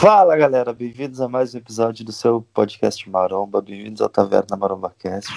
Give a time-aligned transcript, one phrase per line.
[0.00, 4.90] Fala galera, bem-vindos a mais um episódio do seu podcast Maromba, bem-vindos ao Taverna Maromba
[4.98, 5.30] Cast.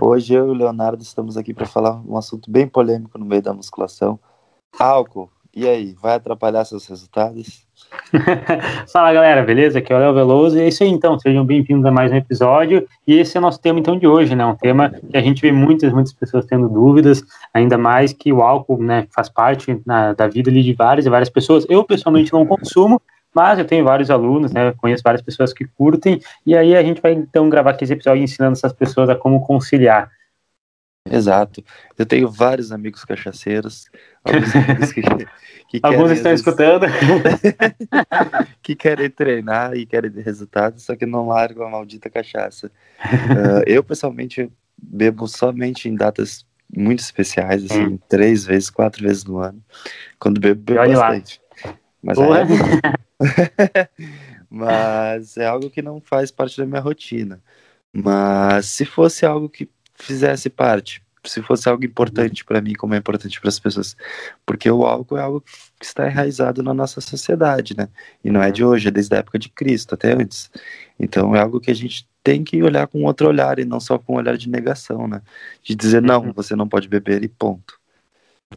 [0.00, 3.42] Hoje eu e o Leonardo estamos aqui para falar um assunto bem polêmico no meio
[3.42, 4.18] da musculação:
[4.78, 5.30] álcool.
[5.54, 7.66] E aí, vai atrapalhar seus resultados?
[8.90, 9.78] Fala galera, beleza?
[9.78, 12.16] Aqui é o Léo Veloso e é isso aí então, sejam bem-vindos a mais um
[12.16, 14.46] episódio e esse é o nosso tema então de hoje, né?
[14.46, 18.40] Um tema que a gente vê muitas, muitas pessoas tendo dúvidas, ainda mais que o
[18.40, 21.66] álcool, né, faz parte na, da vida ali de várias e várias pessoas.
[21.68, 23.02] Eu pessoalmente não consumo,
[23.34, 27.00] mas eu tenho vários alunos, né, conheço várias pessoas que curtem, e aí a gente
[27.00, 30.10] vai então gravar aqui esse episódio ensinando essas pessoas a como conciliar.
[31.10, 31.64] Exato.
[31.96, 33.86] Eu tenho vários amigos cachaceiros,
[34.22, 35.00] alguns amigos que,
[35.68, 36.86] que Alguns querem, estão vezes, escutando.
[38.62, 42.70] que querem treinar e querem resultados, só que não largam a maldita cachaça.
[42.98, 47.98] Uh, eu, pessoalmente, bebo somente em datas muito especiais, assim, hum.
[48.08, 49.62] três vezes, quatro vezes no ano.
[50.18, 51.40] Quando bebo, bebo bastante.
[51.40, 51.47] Lá.
[52.02, 52.22] Mas é...
[54.50, 57.42] Mas é algo que não faz parte da minha rotina.
[57.92, 62.98] Mas se fosse algo que fizesse parte, se fosse algo importante para mim, como é
[62.98, 63.96] importante para as pessoas,
[64.46, 65.40] porque o álcool é algo
[65.78, 67.88] que está enraizado na nossa sociedade, né?
[68.24, 70.50] E não é de hoje, é desde a época de Cristo, até antes.
[70.98, 73.98] Então é algo que a gente tem que olhar com outro olhar e não só
[73.98, 75.22] com um olhar de negação, né?
[75.62, 76.32] De dizer, não, uhum.
[76.32, 77.77] você não pode beber e ponto.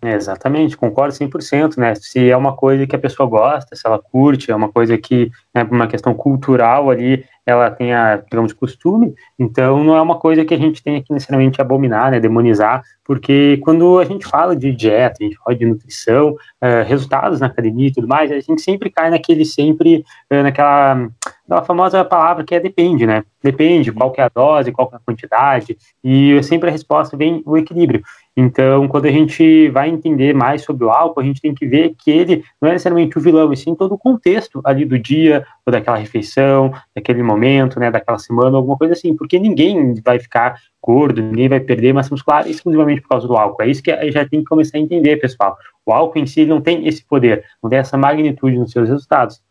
[0.03, 1.93] Exatamente, concordo 100%, né?
[1.95, 5.29] Se é uma coisa que a pessoa gosta, se ela curte, é uma coisa que,
[5.53, 10.45] né, uma questão cultural ali, ela tem a, digamos, costume, então não é uma coisa
[10.45, 14.71] que a gente tem que necessariamente abominar, né, demonizar, porque quando a gente fala de
[14.71, 18.61] dieta, a gente fala de nutrição, uh, resultados na academia e tudo mais, a gente
[18.61, 21.09] sempre cai naquele, sempre, uh, naquela,
[21.51, 23.25] naquela famosa palavra que é depende, né?
[23.43, 27.17] Depende qual que é a dose, qual que é a quantidade, e sempre a resposta
[27.17, 28.01] vem o equilíbrio.
[28.37, 31.93] Então, quando a gente vai entender mais sobre o álcool, a gente tem que ver
[31.97, 35.45] que ele não é necessariamente o vilão, e sim todo o contexto ali do dia,
[35.65, 40.55] ou daquela refeição, daquele momento, né, daquela semana, alguma coisa assim, porque ninguém vai ficar
[40.81, 43.63] gordo, ninguém vai perder massa muscular exclusivamente por causa do álcool.
[43.63, 45.57] É isso que a gente já tem que começar a entender, pessoal.
[45.85, 49.41] O álcool em si não tem esse poder, não tem essa magnitude nos seus resultados.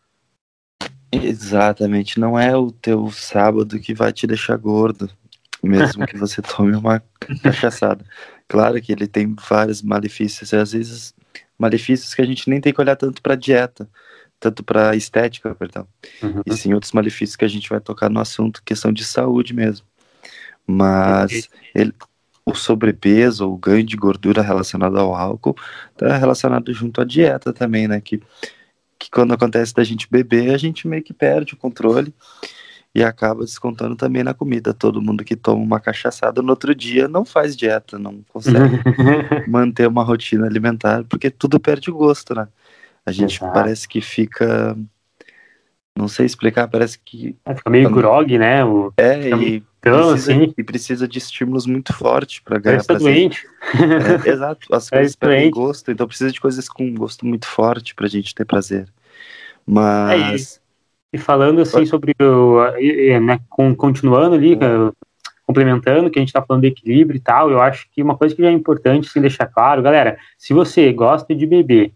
[1.11, 5.09] Exatamente, não é o teu sábado que vai te deixar gordo,
[5.61, 7.03] mesmo que você tome uma
[7.43, 8.05] cachaçada.
[8.47, 11.13] Claro que ele tem vários malefícios, e às vezes
[11.57, 13.89] malefícios que a gente nem tem que olhar tanto para dieta,
[14.39, 15.87] tanto para estética, perdão,
[16.23, 16.41] uhum.
[16.45, 19.85] e sim outros malefícios que a gente vai tocar no assunto, questão de saúde mesmo.
[20.65, 21.93] Mas ele,
[22.45, 25.55] o sobrepeso, o ganho de gordura relacionado ao álcool,
[25.91, 28.01] está relacionado junto à dieta também, né?
[28.01, 28.21] Que,
[29.01, 32.13] que quando acontece da gente beber, a gente meio que perde o controle
[32.93, 34.73] e acaba descontando também na comida.
[34.73, 38.79] Todo mundo que toma uma cachaçada no outro dia não faz dieta, não consegue
[39.49, 42.47] manter uma rotina alimentar, porque tudo perde o gosto, né?
[43.03, 43.53] A gente Exato.
[43.53, 44.77] parece que fica.
[45.97, 47.35] Não sei explicar, parece que.
[47.45, 48.63] É, fica meio grog, né?
[48.63, 48.93] O...
[48.97, 50.53] É, e, precisa, assim.
[50.57, 53.03] e precisa de estímulos muito fortes para ganhar prazer.
[53.03, 53.45] doente.
[54.25, 58.07] É, exato, as coisas perdem gosto, então precisa de coisas com gosto muito forte pra
[58.07, 58.87] gente ter prazer.
[59.65, 60.57] Mas.
[60.57, 60.61] É
[61.13, 62.61] e falando assim sobre o,
[63.19, 63.39] né,
[63.75, 64.57] continuando ali,
[65.45, 68.33] complementando que a gente está falando de equilíbrio e tal, eu acho que uma coisa
[68.33, 71.91] que já é importante assim, deixar claro, galera, se você gosta de beber,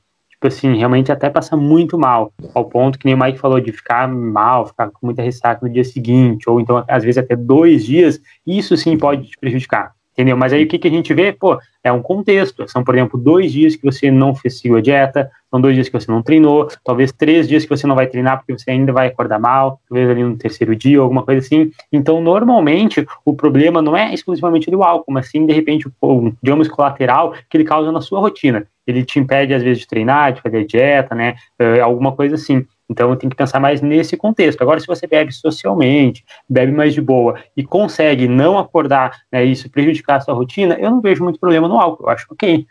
[0.45, 3.71] tipo assim, realmente até passa muito mal, ao ponto que nem o Mike falou de
[3.71, 7.85] ficar mal, ficar com muita ressaca no dia seguinte, ou então às vezes até dois
[7.85, 10.37] dias, isso sim pode te prejudicar entendeu?
[10.37, 11.33] Mas aí o que, que a gente vê?
[11.33, 12.67] Pô, é um contexto.
[12.69, 15.99] São, por exemplo, dois dias que você não fez a dieta, são dois dias que
[15.99, 19.07] você não treinou, talvez três dias que você não vai treinar porque você ainda vai
[19.07, 21.69] acordar mal, talvez ali no terceiro dia, alguma coisa assim.
[21.91, 26.69] Então, normalmente, o problema não é exclusivamente do álcool, mas sim, de repente, o, digamos,
[26.69, 28.65] colateral que ele causa na sua rotina.
[28.85, 31.35] Ele te impede, às vezes, de treinar, de fazer dieta, né?
[31.59, 32.65] Uh, alguma coisa assim.
[32.89, 34.61] Então tem que pensar mais nesse contexto.
[34.61, 39.69] Agora, se você bebe socialmente, bebe mais de boa e consegue não acordar né, isso
[39.69, 42.03] prejudicar a sua rotina, eu não vejo muito problema no álcool.
[42.03, 42.65] Eu acho ok.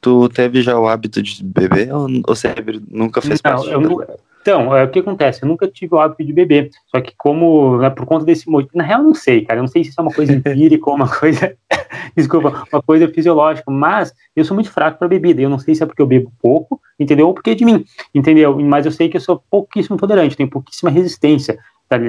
[0.00, 2.54] Tu teve já o hábito de beber ou você
[2.90, 3.70] nunca fez não, parte?
[3.70, 4.04] Eu não,
[4.42, 5.42] então, é, o que acontece?
[5.42, 6.70] Eu nunca tive o hábito de beber.
[6.88, 9.60] Só que como, né, por conta desse motivo, na real eu não sei, cara.
[9.60, 11.56] Eu não sei se isso é uma coisa empírica ou uma coisa,
[12.16, 15.40] desculpa, uma coisa fisiológica, mas eu sou muito fraco para bebida.
[15.40, 17.28] Eu não sei se é porque eu bebo pouco, entendeu?
[17.28, 18.58] Ou porque é de mim, entendeu?
[18.60, 21.58] Mas eu sei que eu sou pouquíssimo tolerante, tenho pouquíssima resistência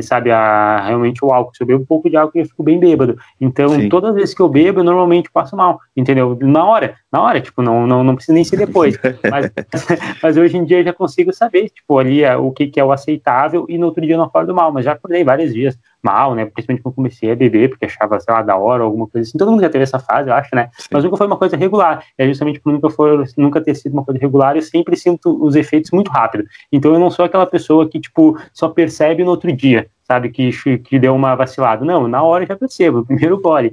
[0.02, 1.54] sabe, a, realmente o álcool.
[1.56, 3.18] Se eu bebo um pouco de álcool, eu fico bem bêbado.
[3.40, 3.90] Então, Sim.
[3.90, 6.38] todas as vezes que eu bebo, eu normalmente passo mal, entendeu?
[6.42, 8.98] Na hora, na hora, tipo, não, não, não precisa nem ser depois.
[9.30, 9.52] mas,
[10.22, 12.86] mas hoje em dia eu já consigo saber, tipo, ali é, o que, que é
[12.86, 15.78] o aceitável e no outro dia eu não acordo mal, mas já acordei vários dias
[16.04, 16.46] mal, né?
[16.46, 19.38] Principalmente quando comecei a beber, porque achava, sei lá, da hora, alguma coisa assim.
[19.38, 20.70] Todo mundo já teve essa fase, eu acho, né?
[20.78, 20.90] Sim.
[20.92, 22.06] Mas nunca foi uma coisa regular.
[22.18, 25.56] É justamente por nunca, foi, nunca ter sido uma coisa regular, eu sempre sinto os
[25.56, 26.44] efeitos muito rápido.
[26.72, 30.30] Então eu não sou aquela pessoa que, tipo, só percebe no outro dia, sabe?
[30.30, 31.86] Que, que deu uma vacilada.
[31.86, 33.72] Não, na hora eu já percebo, primeiro gole.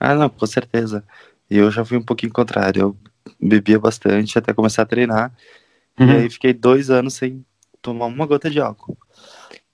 [0.00, 1.04] Ah, não, com certeza.
[1.48, 2.80] E eu já fui um pouquinho contrário.
[2.80, 2.96] Eu
[3.40, 5.32] bebia bastante até começar a treinar.
[5.98, 6.06] Uhum.
[6.06, 7.44] E aí fiquei dois anos sem
[7.80, 8.96] tomar uma gota de álcool.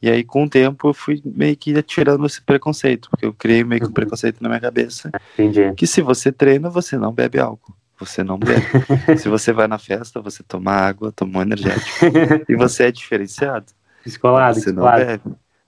[0.03, 3.63] E aí, com o tempo, eu fui meio que tirando esse preconceito, porque eu criei
[3.63, 3.95] meio que um uhum.
[3.95, 5.13] preconceito na minha cabeça.
[5.35, 5.73] Entendi.
[5.75, 7.73] Que se você treina, você não bebe álcool.
[8.01, 8.67] Você não bebe.
[9.17, 12.07] se você vai na festa, você toma água, toma um energético.
[12.51, 13.67] e você é diferenciado.
[14.05, 14.99] Descolado, você descolado.
[14.99, 15.23] não bebe.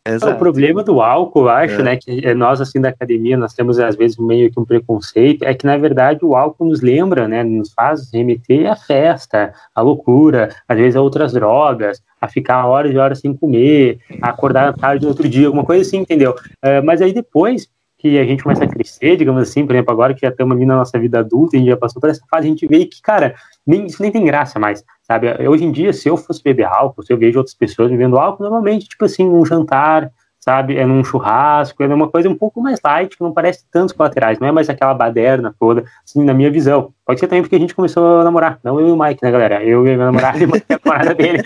[0.06, 0.34] Exato.
[0.34, 1.82] O problema do álcool, eu acho, é.
[1.82, 5.54] né, que nós, assim, da academia, nós temos, às vezes, meio que um preconceito, é
[5.54, 10.50] que, na verdade, o álcool nos lembra, né, nos faz remeter à festa, à loucura,
[10.68, 15.04] às vezes a outras drogas, a ficar horas e horas sem comer, a acordar tarde
[15.04, 16.32] no outro dia, alguma coisa assim, entendeu?
[16.32, 17.66] Uh, mas aí depois
[18.04, 20.66] que a gente começa a crescer, digamos assim, por exemplo, agora que já estamos ali
[20.66, 23.00] na nossa vida adulta, a gente já passou por essa fase, a gente vê que,
[23.00, 23.34] cara,
[23.66, 25.28] nem, isso nem tem graça mais, sabe?
[25.46, 28.42] Hoje em dia, se eu fosse beber álcool, se eu vejo outras pessoas bebendo álcool,
[28.42, 30.10] normalmente, tipo assim, um jantar,
[30.40, 30.76] sabe?
[30.76, 34.38] É num churrasco, é numa coisa um pouco mais light, que não parece tantos colaterais,
[34.38, 36.92] não é mais aquela baderna toda, assim, na minha visão.
[37.06, 39.30] Pode ser também porque a gente começou a namorar, não eu e o Mike, né,
[39.30, 39.62] galera?
[39.62, 41.42] Eu e a minha namorada e a namorada dele.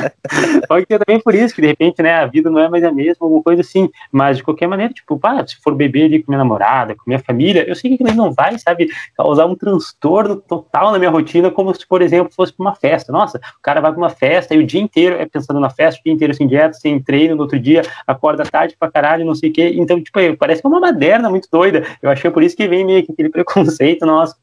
[0.66, 2.90] Pode ser também por isso, que de repente, né, a vida não é mais a
[2.90, 3.90] mesma, alguma coisa assim.
[4.10, 7.18] Mas de qualquer maneira, tipo, pá, se for beber ali com minha namorada, com minha
[7.18, 11.50] família, eu sei que aquilo não vai, sabe, causar um transtorno total na minha rotina,
[11.50, 13.12] como se, por exemplo, fosse pra uma festa.
[13.12, 16.00] Nossa, o cara vai pra uma festa e o dia inteiro é pensando na festa,
[16.00, 19.34] o dia inteiro sem dieta, sem treino, no outro dia acorda tarde pra caralho, não
[19.34, 19.74] sei o quê.
[19.76, 21.84] Então, tipo, parece que é uma maderna muito doida.
[22.00, 24.34] Eu achei por isso que vem meio que aquele preconceito, nossa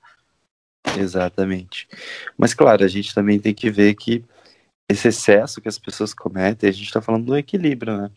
[0.98, 1.88] Exatamente.
[2.38, 4.24] Mas, claro, a gente também tem que ver que
[4.90, 8.12] esse excesso que as pessoas cometem, a gente está falando do equilíbrio, né?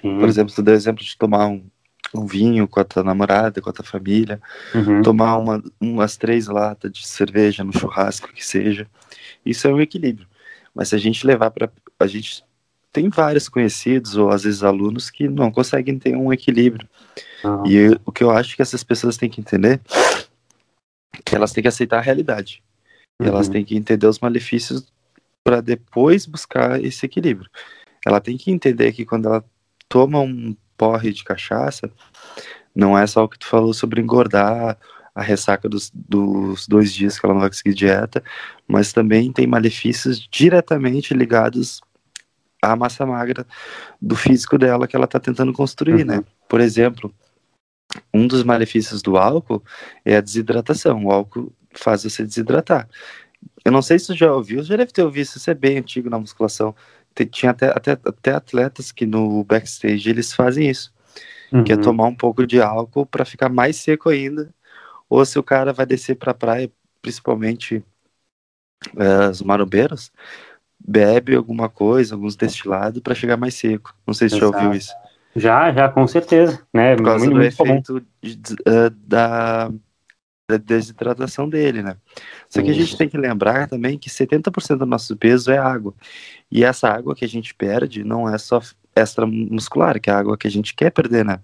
[0.00, 0.18] Sim.
[0.18, 1.64] Por exemplo, tu deu exemplo de tomar um,
[2.14, 4.40] um, vinho com a tua namorada, com a tua família,
[4.74, 5.02] uhum.
[5.02, 8.86] tomar uma, umas três latas de cerveja no churrasco, que seja.
[9.44, 10.28] Isso é um equilíbrio.
[10.74, 11.70] Mas se a gente levar para.
[11.98, 12.44] A gente
[12.92, 16.88] tem vários conhecidos, ou às vezes alunos, que não conseguem ter um equilíbrio.
[17.44, 17.66] Uhum.
[17.66, 19.80] E eu, o que eu acho que essas pessoas têm que entender
[21.24, 22.62] que elas têm que aceitar a realidade.
[23.20, 23.28] Uhum.
[23.28, 24.86] Elas têm que entender os malefícios
[25.44, 27.50] para depois buscar esse equilíbrio.
[28.06, 29.44] Ela tem que entender que quando ela
[29.88, 31.90] toma um porre de cachaça,
[32.74, 34.78] não é só o que tu falou sobre engordar,
[35.14, 38.22] a ressaca dos, dos dois dias que ela não vai conseguir dieta,
[38.66, 41.80] mas também tem malefícios diretamente ligados
[42.62, 43.46] à massa magra
[44.00, 46.14] do físico dela que ela está tentando construir, né?
[46.14, 46.20] uhum.
[46.20, 46.26] né?
[46.48, 47.12] Por exemplo,
[48.12, 49.62] um dos malefícios do álcool
[50.04, 51.04] é a desidratação.
[51.04, 52.88] O álcool faz você desidratar.
[53.64, 56.10] Eu não sei se você já ouviu, já deve ter ouvido, isso é bem antigo
[56.10, 56.74] na musculação.
[57.30, 60.92] Tinha até, até, até atletas que no backstage eles fazem isso,
[61.52, 61.64] uhum.
[61.64, 61.82] que é uhum.
[61.82, 64.52] tomar um pouco de álcool para ficar mais seco ainda.
[65.08, 66.70] Ou se o cara vai descer para a praia,
[67.02, 67.84] principalmente
[68.94, 70.12] uh, os marombeiros,
[70.78, 73.94] bebe alguma coisa, alguns destilados para chegar mais seco.
[74.06, 74.92] Não sei se você já ouviu isso.
[75.34, 76.60] Já, já, com certeza.
[76.72, 76.96] Né?
[76.96, 79.70] Por causa muito, do muito efeito de, uh, da,
[80.48, 81.96] da desidratação dele, né?
[82.48, 85.94] Só que a gente tem que lembrar também que 70% do nosso peso é água.
[86.50, 88.60] E essa água que a gente perde não é só
[88.96, 91.38] extramuscular, que é a água que a gente quer perder, né?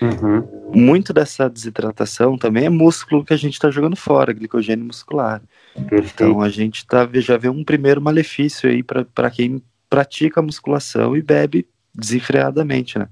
[0.00, 0.70] Uhum.
[0.72, 5.42] Muito dessa desidratação também é músculo que a gente está jogando fora, glicogênio muscular.
[5.74, 6.12] Perfeito.
[6.14, 9.60] Então a gente tá, já vê um primeiro malefício aí para quem
[9.90, 13.08] pratica musculação e bebe desenfreadamente, né?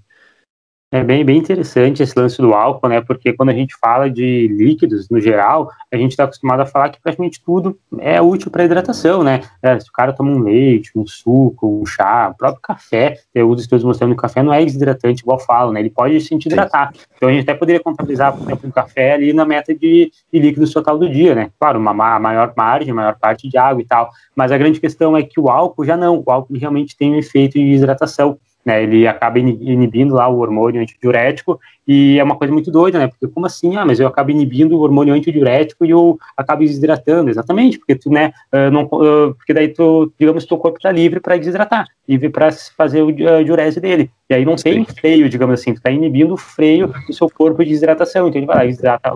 [0.92, 3.00] É bem, bem interessante esse lance do álcool, né?
[3.00, 6.88] Porque quando a gente fala de líquidos, no geral, a gente está acostumado a falar
[6.88, 9.40] que praticamente tudo é útil para hidratação, né?
[9.62, 13.49] É, se o cara toma um leite, um suco, um chá, o próprio café, eu
[13.49, 15.78] uso estudos mostrando que o café não é desidratante, igual falam, né?
[15.78, 16.92] Ele pode se hidratar.
[17.16, 20.40] Então a gente até poderia contabilizar, por exemplo, um café ali na meta de, de
[20.40, 21.50] líquidos total do dia, né?
[21.61, 24.11] Claro, uma maior margem, maior parte de água e tal.
[24.35, 27.18] Mas a grande questão é que o álcool já não, o álcool realmente tem um
[27.18, 28.40] efeito de hidratação.
[28.62, 33.09] Né, ele acaba inibindo lá o hormônio antidiurético e é uma coisa muito doida, né?
[33.09, 33.75] Porque como assim?
[33.75, 38.11] Ah, mas eu acabo inibindo o hormônio antidiurético e eu acabo desidratando, exatamente, porque tu,
[38.11, 42.29] né, uh, não, uh, porque daí tu, digamos, teu corpo está livre para desidratar, livre
[42.29, 44.11] para fazer o uh, diurese dele.
[44.29, 47.64] E aí não tem freio, digamos assim, tu tá inibindo o freio do seu corpo
[47.64, 49.11] de desidratação, então ele vai lá, desidrata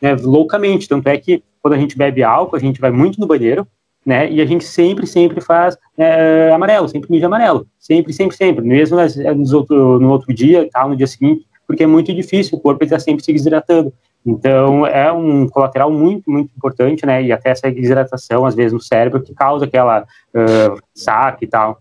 [0.00, 3.26] né, loucamente, tanto é que quando a gente bebe álcool, a gente vai muito no
[3.26, 3.66] banheiro,
[4.04, 4.30] né?
[4.30, 8.96] E a gente sempre, sempre faz é, amarelo, sempre mija amarelo, sempre, sempre, sempre, mesmo
[8.96, 12.60] nas, nos outro, no outro dia, tal, no dia seguinte, porque é muito difícil, o
[12.60, 13.92] corpo está sempre se desidratando.
[14.24, 17.22] Então, é um colateral muito, muito importante, né?
[17.22, 21.80] E até essa desidratação, às vezes, no cérebro, que causa aquela uh, saque e tal.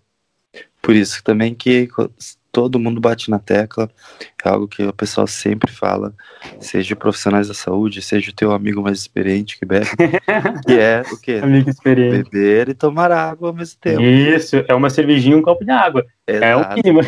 [0.82, 1.90] Por isso também que
[2.52, 3.90] todo mundo bate na tecla,
[4.44, 6.14] é algo que o pessoal sempre fala,
[6.60, 9.88] seja profissionais da saúde, seja o teu amigo mais experiente que bebe,
[10.66, 11.40] que é o quê?
[11.44, 12.30] Amigo experiente.
[12.30, 14.02] Beber e tomar água ao mesmo tempo.
[14.02, 16.06] Isso, é uma cervejinha e um copo de água.
[16.28, 16.46] Exato.
[16.46, 17.02] É o mínimo.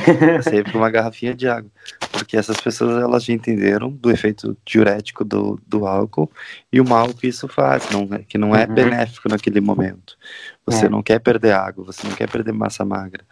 [0.44, 1.70] sempre uma garrafinha de água.
[2.12, 6.30] Porque essas pessoas, elas já entenderam do efeito diurético do, do álcool
[6.72, 8.74] e o mal que isso faz, não, é, que não é uhum.
[8.74, 10.18] benéfico naquele momento.
[10.66, 10.90] Você é.
[10.90, 13.24] não quer perder água, você não quer perder massa magra,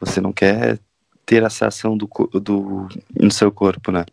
[0.00, 0.78] você não quer
[1.26, 2.88] ter essa ação do, do,
[3.20, 4.04] no seu corpo, né?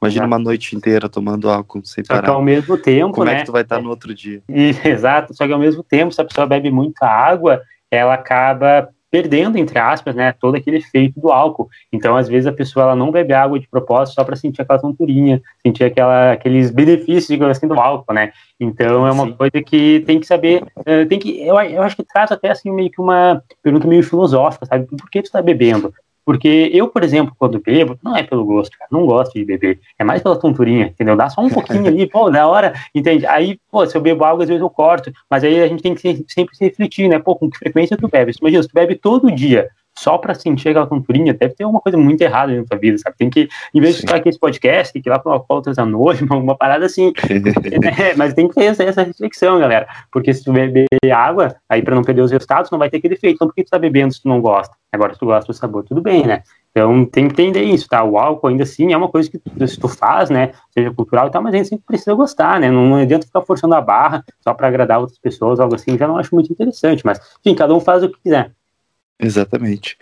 [0.00, 0.26] Imagina exato.
[0.26, 2.28] uma noite inteira tomando álcool sem só parar.
[2.28, 3.34] Que ao mesmo tempo, Como né?
[3.34, 4.42] é que tu vai estar no outro dia?
[4.48, 7.60] exato, só que ao mesmo tempo, se a pessoa bebe muita água,
[7.90, 11.68] ela acaba perdendo, entre aspas, né, todo aquele efeito do álcool.
[11.92, 14.78] Então, às vezes, a pessoa ela não bebe água de propósito só para sentir aquela
[14.78, 18.32] tonturinha, sentir aquela, aqueles benefícios, digamos assim, do álcool, né?
[18.58, 19.32] Então, é uma Sim.
[19.34, 22.72] coisa que tem que saber, uh, tem que, eu, eu acho que traz até, assim,
[22.72, 24.86] meio que uma pergunta meio filosófica, sabe?
[24.86, 25.92] Por que tu está bebendo?
[26.24, 29.80] Porque eu, por exemplo, quando bebo, não é pelo gosto, cara, não gosto de beber,
[29.98, 31.16] é mais pela tonturinha, entendeu?
[31.16, 33.26] Dá só um pouquinho ali, pô, na hora, entende?
[33.26, 35.94] Aí, pô, se eu bebo algo, às vezes eu corto, mas aí a gente tem
[35.94, 37.18] que sempre se refletir, né?
[37.18, 38.32] Pô, com que frequência tu bebe?
[38.40, 39.68] Imagina, se tu bebe todo dia,
[40.02, 43.16] só para sentir aquela tonturinha, deve ter alguma coisa muito errada na tua vida, sabe?
[43.16, 45.40] Tem que, em vez de escutar aqui esse podcast, tem que ir lá para uma
[45.40, 47.12] pauta da noite, alguma parada assim.
[48.00, 49.86] é, mas tem que ter essa, essa, reflexão, galera.
[50.10, 53.14] Porque se tu beber água, aí para não perder os resultados, não vai ter aquele
[53.14, 53.36] efeito.
[53.36, 54.74] Então por que tu tá bebendo se tu não gosta?
[54.92, 56.42] Agora, se tu gosta do sabor, tudo bem, né?
[56.70, 58.02] Então tem que entender isso, tá?
[58.02, 60.50] O álcool ainda assim é uma coisa que tu, se tu faz, né?
[60.70, 62.70] Seja cultural e tal, mas a gente sempre precisa gostar, né?
[62.70, 66.08] Não, não adianta ficar forçando a barra só para agradar outras pessoas, algo assim, já
[66.08, 67.06] não acho muito interessante.
[67.06, 68.52] Mas, enfim, cada um faz o que quiser.
[69.22, 69.96] Exatamente.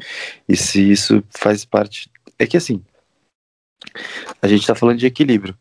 [0.48, 2.10] E se isso faz parte.
[2.38, 2.82] É que assim,
[4.40, 5.56] a gente está falando de equilíbrio.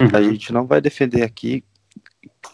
[0.00, 0.08] Uhum.
[0.12, 1.64] A gente não vai defender aqui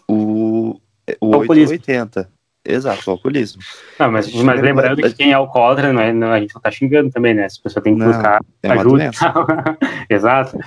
[0.07, 0.79] o,
[1.21, 2.29] o 880.
[2.65, 3.61] Exato, o alcoolismo.
[3.97, 6.69] Não, mas, mas lembrando que quem é alcoólatra, não é, não, a gente não tá
[6.69, 7.45] xingando também, né?
[7.45, 8.97] As pessoas têm que não, buscar é uma ajuda.
[8.97, 9.77] Doença.
[10.09, 10.59] Exato.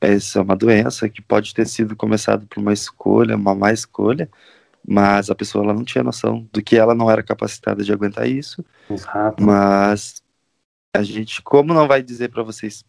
[0.00, 4.28] Essa é uma doença que pode ter sido começada por uma escolha, uma má escolha,
[4.86, 8.28] mas a pessoa ela não tinha noção do que ela não era capacitada de aguentar
[8.28, 8.64] isso.
[8.90, 9.42] Exato.
[9.42, 10.22] Mas
[10.94, 12.84] a gente, como não vai dizer para vocês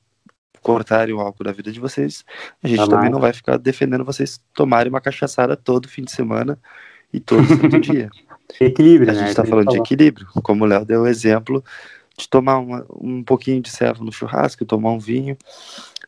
[0.62, 2.24] cortarem o álcool da vida de vocês,
[2.64, 6.58] a gente também não vai ficar defendendo vocês tomarem uma cachaçada todo fim de semana
[7.12, 8.10] e todo santo dia.
[8.60, 9.34] Equilíbrio, A gente né?
[9.34, 11.64] tá falando de equilíbrio, como o Léo deu o exemplo
[12.18, 15.38] de tomar uma, um pouquinho de serva no churrasco, tomar um vinho,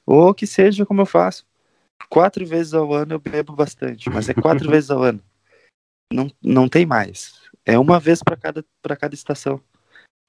[0.05, 1.45] ou que seja como eu faço.
[2.09, 5.21] Quatro vezes ao ano eu bebo bastante, mas é quatro vezes ao ano
[6.15, 7.33] não, não tem mais.
[7.65, 8.63] É uma vez para cada,
[8.95, 9.59] cada estação.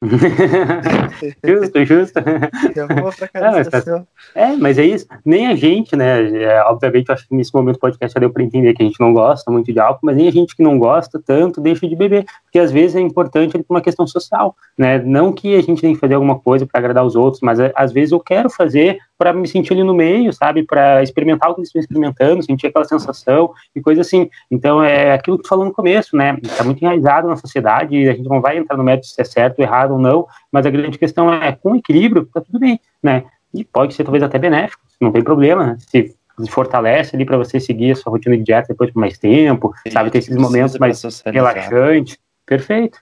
[1.43, 2.19] justo, justo.
[2.19, 4.07] É não, estação.
[4.35, 5.07] É, mas é isso.
[5.25, 6.43] Nem a gente, né?
[6.43, 9.01] É, obviamente, acho que nesse momento o podcast já deu para entender que a gente
[9.01, 11.97] não gosta muito de álcool, mas nem a gente que não gosta tanto deixa de
[11.97, 12.27] beber.
[12.45, 14.99] Porque às vezes é importante por uma questão social, né?
[14.99, 17.91] Não que a gente tenha que fazer alguma coisa para agradar os outros, mas às
[17.91, 20.63] vezes eu quero fazer para me sentir ali no meio, sabe?
[20.63, 24.29] Para experimentar o que eles estão experimentando, sentir aquela sensação e coisa assim.
[24.51, 26.37] Então, é aquilo que tu falou no começo, né?
[26.43, 29.61] Está muito enraizado na sociedade, a gente não vai entrar no método se é certo,
[29.61, 33.25] errado ou não, mas a grande questão é, com equilíbrio, tá tudo bem, né?
[33.55, 35.77] E pode ser talvez até benéfico, não tem problema, né?
[35.79, 36.15] Se
[36.51, 40.11] fortalece ali para você seguir a sua rotina de dieta depois por mais tempo, sabe?
[40.11, 42.19] Ter esses momentos mais relaxantes.
[42.45, 42.99] Perfeito.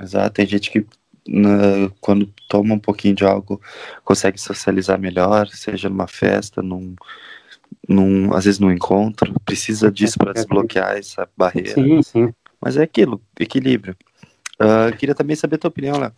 [0.00, 0.86] Exato, tem gente que
[1.26, 3.60] na, quando toma um pouquinho de álcool,
[4.04, 6.94] consegue socializar melhor, seja numa festa, num,
[7.88, 11.74] num às vezes num encontro, precisa disso para desbloquear essa barreira.
[11.74, 12.32] Sim, sim.
[12.60, 13.96] Mas é aquilo, equilíbrio.
[14.60, 16.12] Uh, queria também saber a tua opinião, Léo.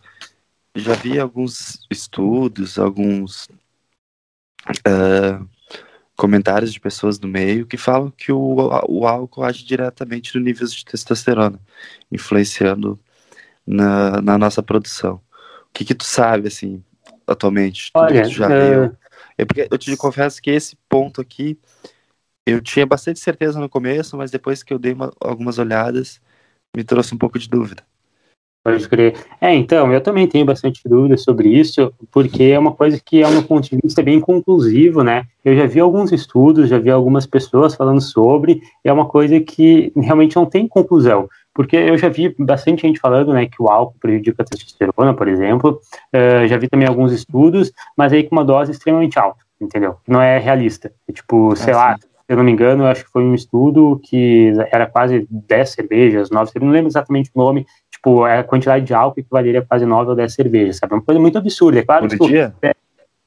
[0.75, 3.47] Já vi alguns estudos, alguns
[4.69, 5.47] uh,
[6.15, 10.67] comentários de pessoas do meio que falam que o, o álcool age diretamente no nível
[10.67, 11.59] de testosterona,
[12.11, 12.99] influenciando
[13.65, 15.21] na, na nossa produção.
[15.69, 16.83] O que, que tu sabe, assim,
[17.25, 17.91] atualmente?
[17.93, 18.71] Olha, tu já é...
[18.71, 18.97] viu?
[19.37, 21.59] É porque eu te confesso que esse ponto aqui
[22.45, 26.21] eu tinha bastante certeza no começo, mas depois que eu dei uma, algumas olhadas,
[26.75, 27.85] me trouxe um pouco de dúvida.
[28.67, 29.15] Pode crer.
[29.39, 33.27] É, então, eu também tenho bastante dúvidas sobre isso, porque é uma coisa que, é
[33.27, 35.23] um ponto de vista, bem conclusivo, né?
[35.45, 39.39] Eu já vi alguns estudos, já vi algumas pessoas falando sobre, e é uma coisa
[39.39, 41.29] que realmente não tem conclusão.
[41.53, 45.29] Porque eu já vi bastante gente falando né, que o álcool prejudica a testosterona, por
[45.29, 45.79] exemplo.
[46.13, 49.95] Uh, já vi também alguns estudos, mas aí com uma dose extremamente alta, entendeu?
[50.05, 50.91] Não é realista.
[51.07, 51.97] É tipo, sei ah, lá,
[52.27, 56.29] se eu não me engano, acho que foi um estudo que era quase 10 cervejas,
[56.29, 57.65] 9 cervejas, não lembro exatamente o nome,
[57.97, 60.93] tipo, a quantidade de álcool que valeria quase 9 ou 10 cervejas, sabe?
[60.93, 61.79] É uma coisa muito absurda.
[61.79, 62.53] É claro por que, dia?
[62.61, 62.73] É,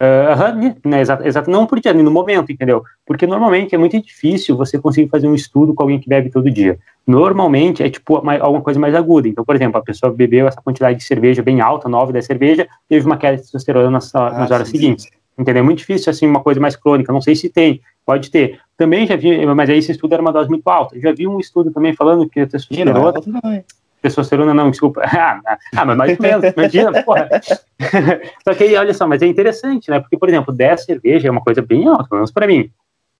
[0.02, 2.82] Uh, né, exato, exato, não por dia, no momento, entendeu?
[3.04, 6.50] Porque normalmente é muito difícil você conseguir fazer um estudo com alguém que bebe todo
[6.50, 6.78] dia.
[7.06, 9.28] Normalmente é tipo uma, alguma coisa mais aguda.
[9.28, 12.66] Então, por exemplo, a pessoa bebeu essa quantidade de cerveja bem alta, nove da cerveja,
[12.88, 15.04] teve uma queda de testosterona nas, ah, nas horas sim, seguintes.
[15.04, 15.10] Sim.
[15.38, 15.60] Entendeu?
[15.60, 17.12] É muito difícil, assim, uma coisa mais crônica.
[17.12, 18.58] Não sei se tem, pode ter.
[18.78, 20.98] Também já vi, mas aí esse estudo era uma dose muito alta.
[20.98, 22.98] Já vi um estudo também falando que a testosterona.
[23.26, 23.64] Não, é
[24.02, 25.02] testosterona não, desculpa.
[25.20, 25.40] Ah,
[25.76, 27.28] ah, mas mais ou menos, imagina, porra.
[28.42, 30.00] só que aí, olha só, mas é interessante, né?
[30.00, 32.70] Porque, por exemplo, 10 cerveja é uma coisa bem alta, pelo menos pra mim.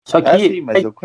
[0.05, 0.65] Só é que sim,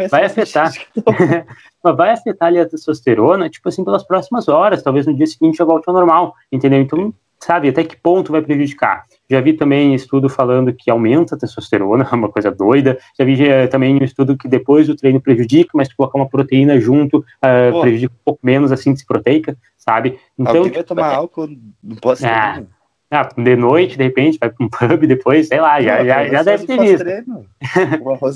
[0.10, 0.72] vai afetar.
[1.84, 5.66] vai afetar ali a testosterona, tipo assim, pelas próximas horas, talvez no dia seguinte já
[5.66, 6.80] volte ao normal, entendeu?
[6.80, 9.06] Então, sabe, até que ponto vai prejudicar?
[9.30, 12.98] Já vi também estudo falando que aumenta a testosterona, uma coisa doida.
[13.18, 16.30] Já vi já, eh, também um estudo que depois do treino prejudica, mas colocar uma
[16.30, 20.20] proteína junto uh, prejudica um pouco menos a síntese proteica, sabe?
[20.38, 21.16] Então, Alguém vai tomar é...
[21.16, 21.50] álcool,
[21.84, 22.62] não posso ah,
[23.12, 26.28] ah, de noite, de repente, vai para um pub depois, sei lá, já, não, já,
[26.28, 27.06] já deve ter visto.
[28.20, 28.36] mas,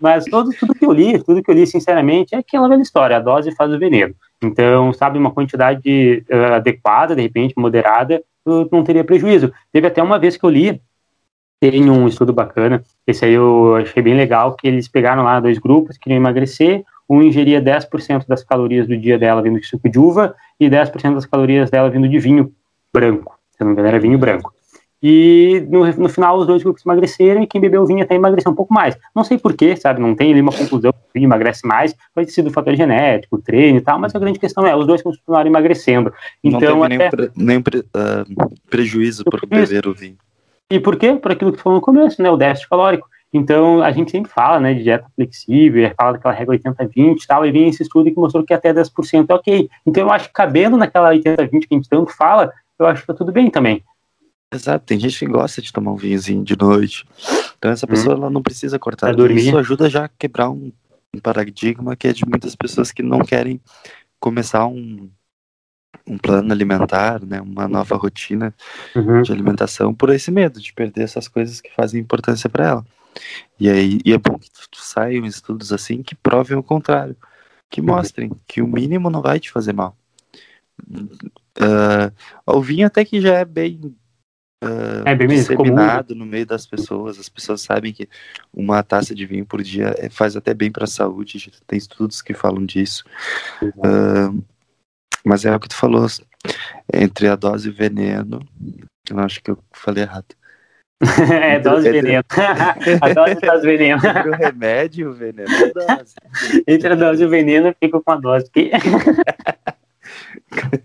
[0.00, 3.16] mas tudo, tudo que eu li, tudo que eu li, sinceramente, é aquela velha história,
[3.16, 4.14] a dose faz o veneno.
[4.42, 8.22] Então, sabe, uma quantidade uh, adequada, de repente, moderada,
[8.70, 9.52] não teria prejuízo.
[9.72, 10.80] Teve até uma vez que eu li,
[11.60, 15.58] tem um estudo bacana, esse aí eu achei bem legal, que eles pegaram lá dois
[15.58, 19.98] grupos, queriam emagrecer, um ingeria 10% das calorias do dia dela vindo de suco de
[19.98, 22.52] uva e 10% das calorias dela vindo de vinho
[22.92, 24.55] branco, se não me engano era vinho branco.
[25.02, 28.54] E no, no, final os dois grupos emagreceram e quem bebeu vinho até emagreceu um
[28.54, 28.96] pouco mais.
[29.14, 30.00] Não sei porquê, sabe?
[30.00, 31.94] Não tem ali uma conclusão que o vinho emagrece mais.
[32.14, 35.02] Pode ter sido fator genético, treino e tal, mas a grande questão é, os dois
[35.02, 36.12] continuaram emagrecendo.
[36.42, 37.30] Então, não teve até...
[37.36, 40.16] nenhum, pre, pre, uh, prejuízo por beber o vinho.
[40.70, 41.14] E por quê?
[41.14, 42.30] Por aquilo que tu falou no começo, né?
[42.30, 43.08] O déficit calórico.
[43.32, 47.44] Então, a gente sempre fala, né, de dieta flexível, fala daquela regra 80-20 e tal,
[47.44, 49.68] e vem esse estudo que mostrou que até 10% é ok.
[49.84, 53.06] Então, eu acho que cabendo naquela 80-20 que a gente tanto fala, eu acho que
[53.06, 53.82] tá tudo bem também.
[54.52, 57.04] Exato, tem gente que gosta de tomar um vinhozinho de noite.
[57.58, 58.18] Então essa pessoa hum.
[58.18, 59.14] ela não precisa cortar.
[59.30, 60.72] Isso ajuda já a quebrar um,
[61.14, 63.60] um, paradigma que é de muitas pessoas que não querem
[64.20, 65.10] começar um,
[66.06, 68.54] um plano alimentar, né, uma nova rotina
[68.94, 69.22] uhum.
[69.22, 72.86] de alimentação por esse medo de perder essas coisas que fazem importância para ela.
[73.58, 77.16] E aí e é bom que saiam estudos assim que provem o contrário,
[77.68, 77.88] que uhum.
[77.88, 78.36] mostrem uhum.
[78.46, 79.96] que o mínimo não vai te fazer mal.
[81.58, 82.12] Uh,
[82.46, 83.96] o vinho até que já é bem
[84.64, 86.20] uh, é bem disseminado comum.
[86.20, 87.18] no meio das pessoas.
[87.18, 88.08] As pessoas sabem que
[88.52, 91.50] uma taça de vinho por dia é, faz até bem para a saúde.
[91.66, 93.04] Tem estudos que falam disso.
[93.62, 94.42] Uh,
[95.24, 96.06] mas é o que tu falou.
[96.92, 98.40] Entre a dose e o veneno,
[99.10, 100.34] eu acho que eu falei errado.
[101.30, 102.24] é, dose e veneno.
[103.02, 104.00] a dose e dose veneno.
[104.06, 105.48] Entre o remédio e o veneno.
[105.50, 106.14] A dose.
[106.66, 108.50] Entre a dose e o veneno, eu fico com a dose.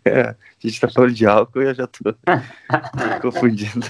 [0.05, 2.13] A gente tá falando de álcool e eu já tô
[3.21, 3.85] confundindo.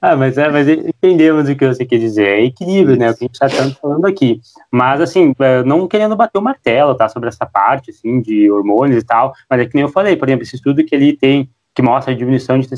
[0.00, 2.26] Ah, mas, é, mas entendemos o que você quer dizer.
[2.26, 3.10] É equilíbrio, né?
[3.10, 3.48] O que a gente está
[3.80, 4.40] falando aqui.
[4.70, 7.08] Mas, assim, é, não querendo bater o martelo, tá?
[7.08, 9.32] Sobre essa parte, assim, de hormônios e tal.
[9.48, 12.12] Mas é que nem eu falei, por exemplo, esse estudo que ele tem, que mostra
[12.12, 12.68] a diminuição de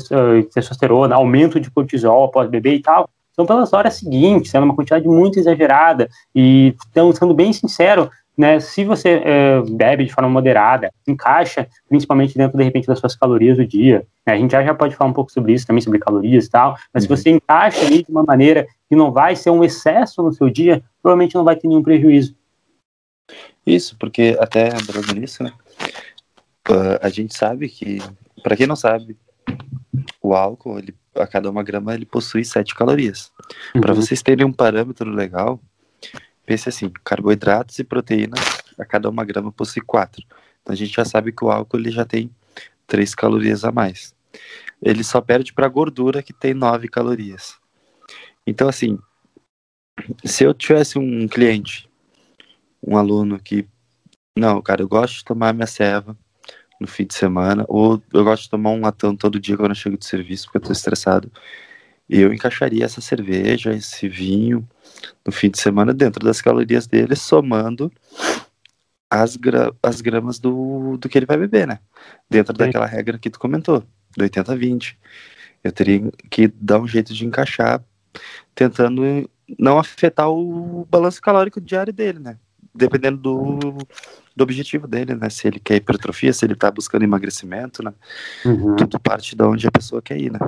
[0.53, 5.07] testosterona, aumento de cortisol após beber e tal, são pelas horas seguintes, sendo uma quantidade
[5.07, 6.07] muito exagerada.
[6.35, 12.37] E, então, sendo bem sincero, né, se você é, bebe de forma moderada, encaixa principalmente
[12.37, 15.11] dentro, de repente, das suas calorias do dia, né, a gente já, já pode falar
[15.11, 17.15] um pouco sobre isso também, sobre calorias e tal, mas uhum.
[17.15, 20.49] se você encaixa ali de uma maneira que não vai ser um excesso no seu
[20.49, 22.35] dia, provavelmente não vai ter nenhum prejuízo.
[23.65, 25.53] Isso, porque até entrando nisso, né,
[26.69, 27.99] uh, a gente sabe que,
[28.41, 29.15] para quem não sabe,
[30.21, 33.31] o álcool, ele, a cada uma grama, ele possui 7 calorias.
[33.75, 33.81] Uhum.
[33.81, 35.59] Para vocês terem um parâmetro legal,
[36.45, 38.39] pense assim, carboidratos e proteínas
[38.77, 40.23] a cada uma grama possui quatro.
[40.61, 42.29] Então a gente já sabe que o álcool ele já tem
[42.87, 44.15] três calorias a mais.
[44.81, 47.55] Ele só perde para a gordura que tem nove calorias.
[48.45, 48.97] Então assim,
[50.23, 51.89] se eu tivesse um cliente,
[52.85, 53.67] um aluno que
[54.35, 56.17] não, cara, eu gosto de tomar minha ceva
[56.79, 59.75] no fim de semana, ou eu gosto de tomar um latão todo dia quando eu
[59.75, 61.31] chego de serviço porque eu tô estressado.
[62.09, 64.67] Eu encaixaria essa cerveja, esse vinho,
[65.25, 67.91] no fim de semana dentro das calorias dele, somando
[69.09, 71.79] as, gra as gramas do, do que ele vai beber, né?
[72.29, 72.57] Dentro Sim.
[72.57, 73.83] daquela regra que tu comentou,
[74.17, 74.95] do 80-20.
[75.63, 77.83] Eu teria que dar um jeito de encaixar,
[78.55, 79.29] tentando
[79.59, 82.37] não afetar o balanço calórico diário dele, né?
[82.75, 83.77] Dependendo do,
[84.35, 85.29] do objetivo dele, né?
[85.29, 87.93] Se ele quer hipertrofia, se ele tá buscando emagrecimento, né?
[88.43, 88.75] Uhum.
[88.75, 90.39] Tudo parte de onde a pessoa quer ir, né?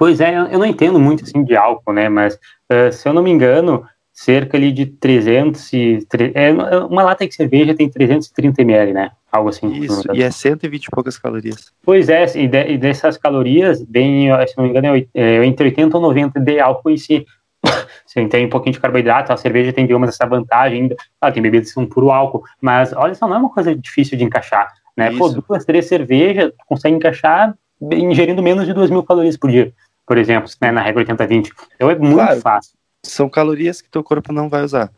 [0.00, 2.08] Pois é, eu não entendo muito assim de álcool, né?
[2.08, 2.32] Mas
[2.72, 3.84] uh, se eu não me engano,
[4.14, 6.50] cerca ali de 300 e, é,
[6.86, 9.10] uma lata de cerveja tem 330 ml, né?
[9.30, 9.70] Algo assim.
[9.74, 11.70] Isso, e é 120 e poucas calorias.
[11.82, 15.66] Pois é, e, de, e dessas calorias, bem, se não me engano, é, é entre
[15.66, 17.26] 80 ou 90 de álcool em si.
[18.06, 20.96] Sim, tem um pouquinho de carboidrato, a cerveja tem, digamos, essa vantagem ainda.
[21.20, 24.16] Ah, tem bebidas que são puro álcool, mas olha só, não é uma coisa difícil
[24.16, 25.10] de encaixar, né?
[25.10, 25.18] Isso.
[25.18, 27.54] Pô, duas, três cervejas, consegue encaixar
[27.92, 29.72] ingerindo menos de 2 mil calorias por dia,
[30.10, 31.52] por exemplo, né, na regra 80-20.
[31.76, 32.76] Então é muito claro, fácil.
[33.06, 34.92] São calorias que teu corpo não vai usar.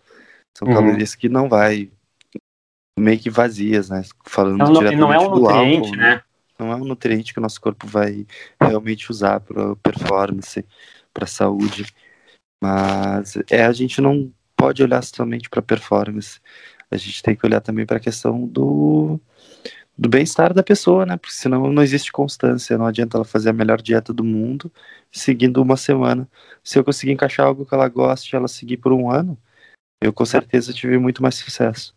[0.57, 0.73] São uhum.
[0.73, 1.91] calorias que não vai
[2.99, 4.01] meio que vazias, né?
[4.25, 6.23] Falando não, diretamente não é um nutriente, álcool, né?
[6.59, 8.27] Não é um nutriente que o nosso corpo vai
[8.59, 10.65] realmente usar para performance,
[11.13, 11.93] para saúde.
[12.65, 16.41] Mas é a gente não pode olhar somente para performance.
[16.91, 19.21] A gente tem que olhar também para a questão do
[20.03, 21.17] do bem-estar da pessoa, né?
[21.17, 24.71] Porque senão não existe constância, não adianta ela fazer a melhor dieta do mundo
[25.13, 26.29] seguindo uma semana.
[26.63, 29.39] Se eu conseguir encaixar algo que ela goste ela seguir por um ano,
[30.03, 31.95] eu com certeza tive muito mais sucesso.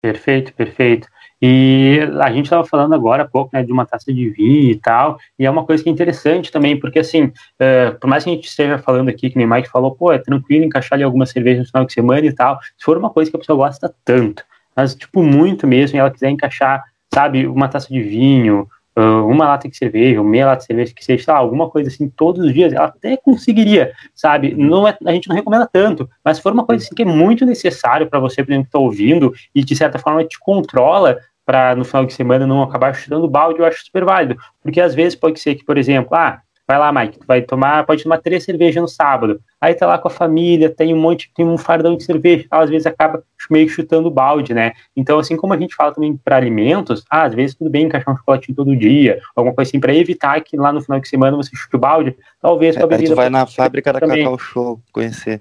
[0.00, 1.06] Perfeito, perfeito.
[1.42, 4.80] E a gente estava falando agora há pouco né, de uma taça de vinho e
[4.80, 8.30] tal, e é uma coisa que é interessante também, porque assim, uh, por mais que
[8.30, 11.26] a gente esteja falando aqui, que nem Mike falou, pô, é tranquilo encaixar ali alguma
[11.26, 13.94] cerveja no final de semana e tal, se for uma coisa que a pessoa gosta
[14.04, 14.42] tanto,
[14.74, 16.82] mas tipo muito mesmo, e ela quiser encaixar
[17.12, 21.32] sabe, uma taça de vinho, uma lata de cerveja, meia lata de cerveja, que seja,
[21.32, 24.54] lá, alguma coisa assim, todos os dias, ela até conseguiria, sabe?
[24.56, 27.04] Não é, a gente não recomenda tanto, mas se for uma coisa assim que é
[27.04, 31.18] muito necessário para você, por exemplo, que está ouvindo e de certa forma te controla
[31.46, 34.94] para no final de semana não acabar chutando balde, eu acho super válido, porque às
[34.94, 38.18] vezes pode ser que, por exemplo, ah, vai lá, Mike, tu vai tomar, pode tomar
[38.18, 39.40] três cervejas no sábado.
[39.58, 42.68] Aí tá lá com a família, tem um monte, tem um fardão de cerveja, às
[42.68, 44.72] vezes acaba meio chutando balde, né?
[44.94, 48.12] Então, assim como a gente fala também para alimentos, ah, às vezes tudo bem encaixar
[48.12, 51.36] um chocolatinho todo dia, alguma coisa assim, para evitar que lá no final de semana
[51.38, 53.02] você chute o balde, talvez a bebida.
[53.02, 54.24] Aí tu vai na fábrica da também.
[54.24, 55.40] Cacau Show conhecer.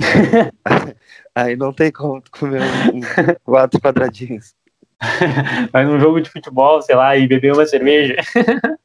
[1.34, 3.00] Aí não tem como comer um,
[3.44, 4.54] quatro quadradinhos.
[5.72, 8.16] vai num jogo de futebol, sei lá, e beber uma cerveja.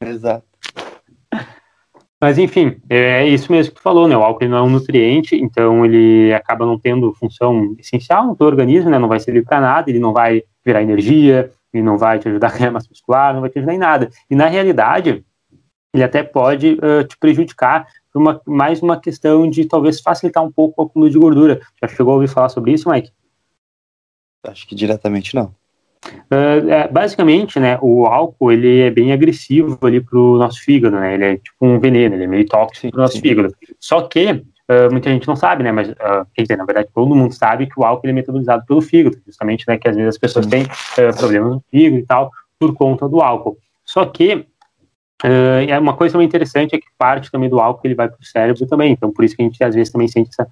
[0.00, 0.44] Exato.
[2.20, 4.16] Mas enfim, é isso mesmo que tu falou, né?
[4.16, 8.46] O álcool não é um nutriente, então ele acaba não tendo função essencial no teu
[8.46, 8.98] organismo, né?
[8.98, 12.48] Não vai servir para nada, ele não vai virar energia, ele não vai te ajudar
[12.48, 14.10] a ganhar massa muscular, não vai te ajudar em nada.
[14.28, 15.24] E na realidade,
[15.94, 20.50] ele até pode uh, te prejudicar por uma, mais uma questão de talvez facilitar um
[20.50, 21.60] pouco o acúmulo de gordura.
[21.80, 23.12] Já chegou a ouvir falar sobre isso, Mike?
[24.44, 25.54] Acho que diretamente não.
[26.06, 31.14] Uh, basicamente, né, o álcool ele é bem agressivo ali para o nosso fígado, né?
[31.14, 33.20] Ele é tipo um veneno, ele é meio tóxico para o nosso sim.
[33.20, 33.54] fígado.
[33.80, 35.72] Só que uh, muita gente não sabe, né?
[35.72, 38.64] Mas uh, quer dizer, na verdade, todo mundo sabe que o álcool ele é metabolizado
[38.66, 39.76] pelo fígado, justamente, né?
[39.76, 40.64] Que às vezes as pessoas têm
[41.16, 43.56] problemas no fígado e tal por conta do álcool.
[43.84, 44.46] Só que
[45.66, 48.24] é uma coisa também interessante é que parte também do álcool ele vai para o
[48.24, 48.92] cérebro também.
[48.92, 50.48] Então, por isso que a gente às vezes também sente essa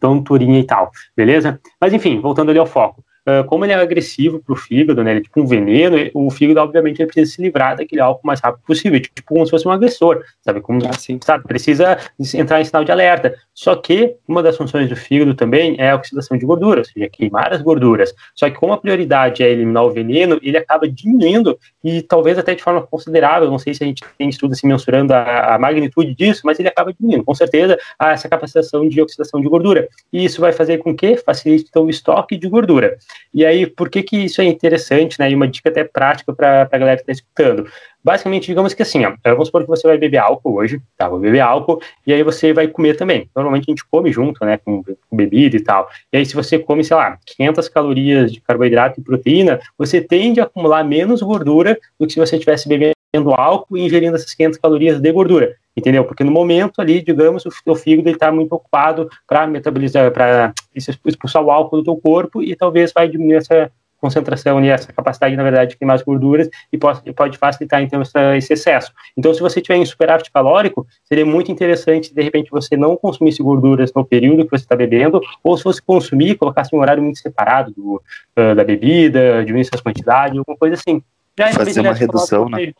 [0.00, 1.60] tonturinha e tal, beleza?
[1.80, 3.04] Mas enfim, voltando ali ao foco.
[3.28, 6.30] Ah, como ele é agressivo para o fígado, né, ele é tipo um veneno, o
[6.30, 9.50] fígado, obviamente, ele precisa se livrar daquele álcool o mais rápido possível, tipo como se
[9.50, 10.62] fosse um agressor, sabe?
[10.62, 11.44] Como, ah, sabe?
[11.44, 11.98] Precisa
[12.34, 13.34] entrar em sinal de alerta.
[13.52, 17.06] Só que uma das funções do fígado também é a oxidação de gordura, ou seja,
[17.10, 18.14] queimar as gorduras.
[18.34, 22.54] Só que como a prioridade é eliminar o veneno, ele acaba diminuindo e talvez até
[22.54, 26.14] de forma considerável, não sei se a gente tem estudo assim mensurando a, a magnitude
[26.14, 29.86] disso, mas ele acaba diminuindo, com certeza, essa capacitação de oxidação de gordura.
[30.10, 32.96] E isso vai fazer com que facilite então, o estoque de gordura.
[33.32, 35.30] E aí, por que que isso é interessante, né?
[35.30, 37.68] E uma dica até prática para a galera que está escutando.
[38.02, 41.08] Basicamente, digamos que assim, ó, vamos supor que você vai beber álcool hoje, tá?
[41.08, 43.28] Vou beber álcool, e aí você vai comer também.
[43.34, 44.58] Normalmente a gente come junto, né?
[44.58, 45.88] Com, com bebida e tal.
[46.12, 50.40] E aí, se você come, sei lá, 500 calorias de carboidrato e proteína, você tende
[50.40, 52.97] a acumular menos gordura do que se você estivesse bebendo
[53.34, 56.04] álcool e ingerindo essas 500 calorias de gordura entendeu?
[56.04, 61.42] Porque no momento ali, digamos, o teu fígado está muito ocupado para metabolizar, para expulsar
[61.42, 65.42] o álcool do teu corpo e talvez vai diminuir essa concentração e essa capacidade, na
[65.42, 68.00] verdade, de queimar as gorduras e pode, pode facilitar, então,
[68.36, 68.92] esse excesso.
[69.16, 73.42] Então, se você tiver em superávit calórico, seria muito interessante, de repente, você não consumisse
[73.42, 77.18] gorduras no período que você está bebendo, ou se você consumir, colocasse um horário muito
[77.18, 77.96] separado do,
[78.36, 81.02] uh, da bebida, diminuir as quantidades, alguma coisa assim.
[81.36, 82.72] Já Fazer uma redução, né?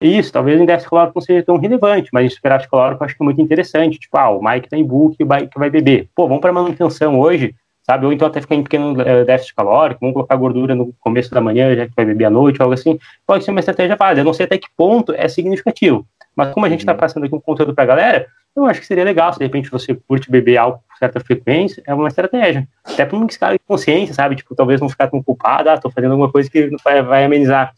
[0.00, 3.16] Isso, talvez o índice calórico não seja tão relevante, mas o superávit calórico eu acho
[3.16, 3.98] que é muito interessante.
[3.98, 6.08] Tipo, ah, o Mike tá em book e vai, que vai beber.
[6.14, 8.06] Pô, vamos para manutenção hoje, sabe?
[8.06, 11.40] Ou então até ficar em pequeno uh, déficit calórico, vamos colocar gordura no começo da
[11.40, 12.98] manhã, já que vai beber à noite, algo assim.
[13.26, 14.22] Pode ser uma estratégia válida.
[14.22, 16.06] Eu não sei até que ponto é significativo.
[16.34, 16.98] Mas como a gente está uhum.
[16.98, 19.70] passando aqui um conteúdo para a galera, eu acho que seria legal se de repente
[19.70, 22.66] você curte beber algo com certa frequência, é uma estratégia.
[22.84, 24.36] Até para um descargo de consciência, sabe?
[24.36, 27.74] Tipo, talvez não ficar tão culpado, ah, tô fazendo alguma coisa que vai amenizar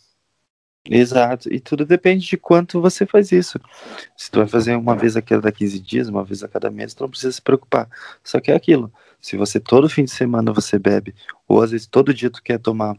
[0.85, 3.59] Exato, e tudo depende de quanto você faz isso.
[4.17, 6.93] Se tu vai fazer uma vez a cada 15 dias, uma vez a cada mês,
[6.93, 7.89] tu não precisa se preocupar.
[8.25, 11.15] Só que é aquilo, se você todo fim de semana você bebe,
[11.47, 12.97] ou às vezes todo dia tu quer tomar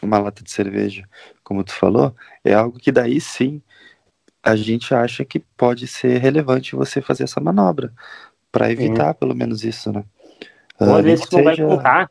[0.00, 1.08] uma lata de cerveja,
[1.42, 3.60] como tu falou, é algo que daí sim
[4.40, 7.92] a gente acha que pode ser relevante você fazer essa manobra,
[8.52, 10.04] para evitar pelo menos isso, né?
[10.80, 12.08] Ou às vezes tu não vai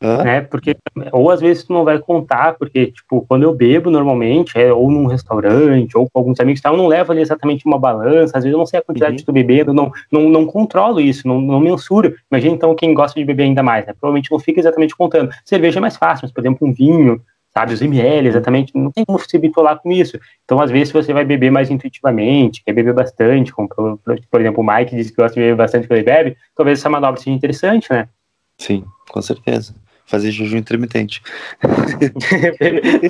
[0.00, 0.42] né?
[0.42, 0.76] Porque,
[1.12, 4.90] ou às vezes tu não vai contar, porque, tipo, quando eu bebo normalmente, é ou
[4.90, 8.44] num restaurante, ou com alguns amigos, tal, eu não levo ali exatamente uma balança, às
[8.44, 9.16] vezes eu não sei a quantidade uhum.
[9.16, 12.14] que estou bebendo, não, não, não controlo isso, não, não mensuro.
[12.30, 13.92] Imagina então quem gosta de beber ainda mais, né?
[13.92, 15.30] Provavelmente não fica exatamente contando.
[15.44, 17.20] Cerveja é mais fácil, mas, por exemplo, um vinho,
[17.52, 20.16] sabe, os ml, exatamente, não tem como se bitolar com isso.
[20.44, 23.98] Então, às vezes, você vai beber mais intuitivamente, quer beber bastante, como, por,
[24.30, 26.88] por exemplo, o Mike disse que gosta de beber bastante quando ele bebe, talvez essa
[26.88, 28.08] manobra seja interessante, né?
[28.56, 29.74] Sim, com certeza
[30.08, 31.22] fazer jejum intermitente.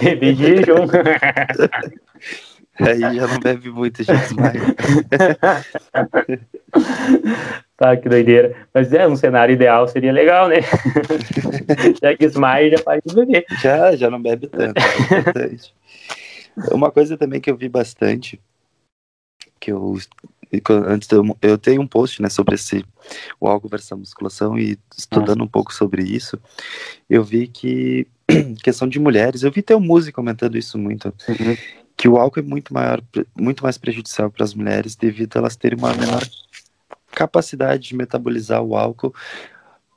[0.03, 0.87] Beber jejum.
[2.81, 4.61] Aí já não bebe muito, já desmaia.
[7.77, 8.55] tá, que doideira.
[8.73, 10.57] Mas é, um cenário ideal seria legal, né?
[12.01, 13.45] já que desmaia, já faz beber.
[13.61, 14.81] Já, já não bebe tanto.
[16.71, 18.41] É Uma coisa também que eu vi bastante,
[19.59, 19.97] que eu
[20.87, 22.85] antes eu, eu tenho um post né, sobre esse
[23.41, 26.39] o álcool versus a musculação e estudando um pouco sobre isso,
[27.09, 28.07] eu vi que
[28.63, 31.57] questão de mulheres, eu vi até o músico comentando isso muito, uhum.
[31.97, 33.03] que o álcool é muito maior,
[33.39, 36.23] muito mais prejudicial para as mulheres devido a elas terem uma menor
[37.13, 39.15] capacidade de metabolizar o álcool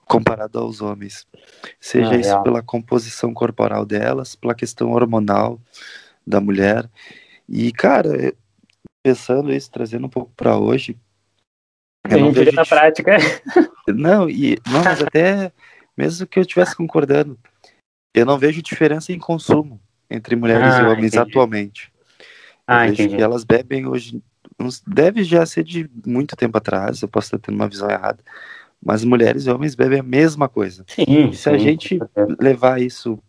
[0.06, 1.26] comparado aos homens.
[1.80, 2.44] Seja ah, isso é.
[2.44, 5.60] pela composição corporal delas, pela questão hormonal
[6.28, 6.90] da mulher.
[7.48, 8.34] E, cara,
[9.04, 10.98] pensando isso, trazendo um pouco para hoje.
[12.10, 13.18] Eu não vejo na prática.
[13.88, 15.52] Não, e não, mas até
[15.98, 17.38] mesmo que eu estivesse concordando,
[18.14, 21.30] eu não vejo diferença em consumo entre mulheres ah, e homens entendi.
[21.30, 21.94] atualmente.
[22.66, 23.18] Ah, eu vejo entendi.
[23.18, 24.22] que elas bebem hoje,
[24.88, 28.20] deve já ser de muito tempo atrás, eu posso estar tendo uma visão errada,
[28.84, 30.86] mas mulheres e homens bebem a mesma coisa.
[30.88, 32.00] Sim, e se sim, a gente
[32.40, 33.20] levar isso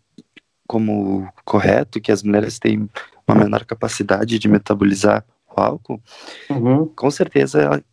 [0.67, 2.89] como correto, que as mulheres têm
[3.27, 6.01] uma menor capacidade de metabolizar o álcool,
[6.49, 6.87] uhum.
[6.87, 7.83] com certeza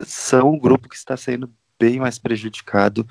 [0.00, 3.06] são o grupo que está sendo bem mais prejudicado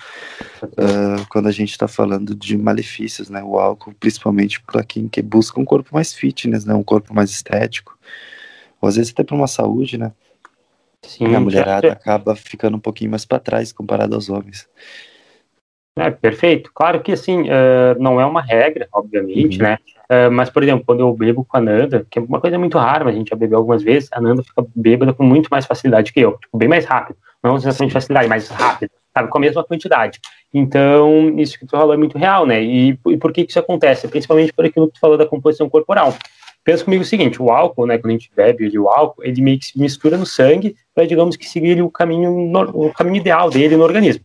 [0.64, 3.44] uh, quando a gente está falando de malefícios, né?
[3.44, 6.74] O álcool, principalmente para quem que busca um corpo mais fitness, né?
[6.76, 7.98] Um corpo mais estético,
[8.80, 10.12] ou às vezes até para uma saúde, né?
[11.02, 11.92] Sim, a mulherada é.
[11.92, 14.68] acaba ficando um pouquinho mais para trás comparado aos homens.
[15.98, 16.72] É, perfeito.
[16.74, 19.64] Claro que, assim, uh, não é uma regra, obviamente, uhum.
[19.64, 19.78] né?
[20.10, 22.78] Uh, mas, por exemplo, quando eu bebo com a Nanda, que é uma coisa muito
[22.78, 25.66] rara, mas a gente já bebeu algumas vezes, a Nanda fica bêbada com muito mais
[25.66, 27.18] facilidade que eu, tipo, bem mais rápido.
[27.44, 29.30] Não exatamente facilidade, mas rápido, sabe?
[29.30, 30.20] Com a mesma quantidade.
[30.54, 32.62] Então, isso que tu falou é muito real, né?
[32.64, 34.08] E, e por que, que isso acontece?
[34.08, 36.14] Principalmente por aquilo que tu falou da composição corporal.
[36.64, 39.42] Pensa comigo o seguinte, o álcool, né, quando a gente bebe ele, o álcool, ele
[39.42, 43.50] meio que se mistura no sangue para, digamos que, seguir o caminho, o caminho ideal
[43.50, 44.24] dele no organismo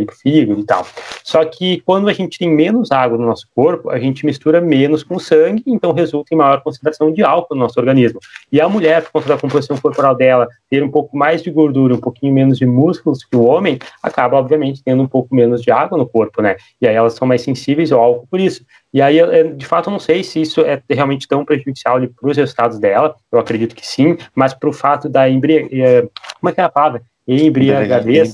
[0.00, 0.86] para para o fígado e tal.
[1.24, 5.02] Só que quando a gente tem menos água no nosso corpo, a gente mistura menos
[5.02, 8.20] com sangue, então resulta em maior concentração de álcool no nosso organismo.
[8.50, 11.94] E a mulher, por conta da composição corporal dela, ter um pouco mais de gordura,
[11.94, 15.70] um pouquinho menos de músculos que o homem, acaba, obviamente, tendo um pouco menos de
[15.70, 16.56] água no corpo, né?
[16.80, 18.64] E aí elas são mais sensíveis ao álcool por isso.
[18.92, 19.18] E aí,
[19.54, 23.14] de fato, eu não sei se isso é realmente tão prejudicial para os resultados dela,
[23.30, 25.72] eu acredito que sim, mas para o fato da embriaguez.
[25.72, 27.02] Eh, como é que é a palavra?
[27.26, 28.32] Embriagadez.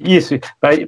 [0.00, 0.34] Isso,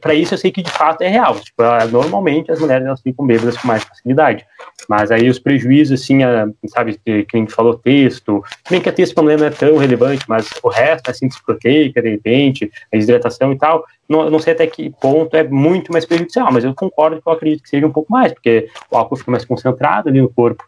[0.00, 1.38] para isso eu sei que de fato é real.
[1.40, 4.46] Tipo, normalmente as mulheres elas ficam bêbadas com mais facilidade.
[4.88, 8.88] Mas aí os prejuízos, assim, a, sabe, que, que a gente falou texto, bem que
[8.88, 12.70] a texto problema não é tão relevante, mas o resto, a síntese proteica, de repente,
[12.92, 16.64] a hidratação e tal, não, não sei até que ponto é muito mais prejudicial, mas
[16.64, 19.44] eu concordo que eu acredito que seja um pouco mais, porque o álcool fica mais
[19.44, 20.64] concentrado ali no corpo.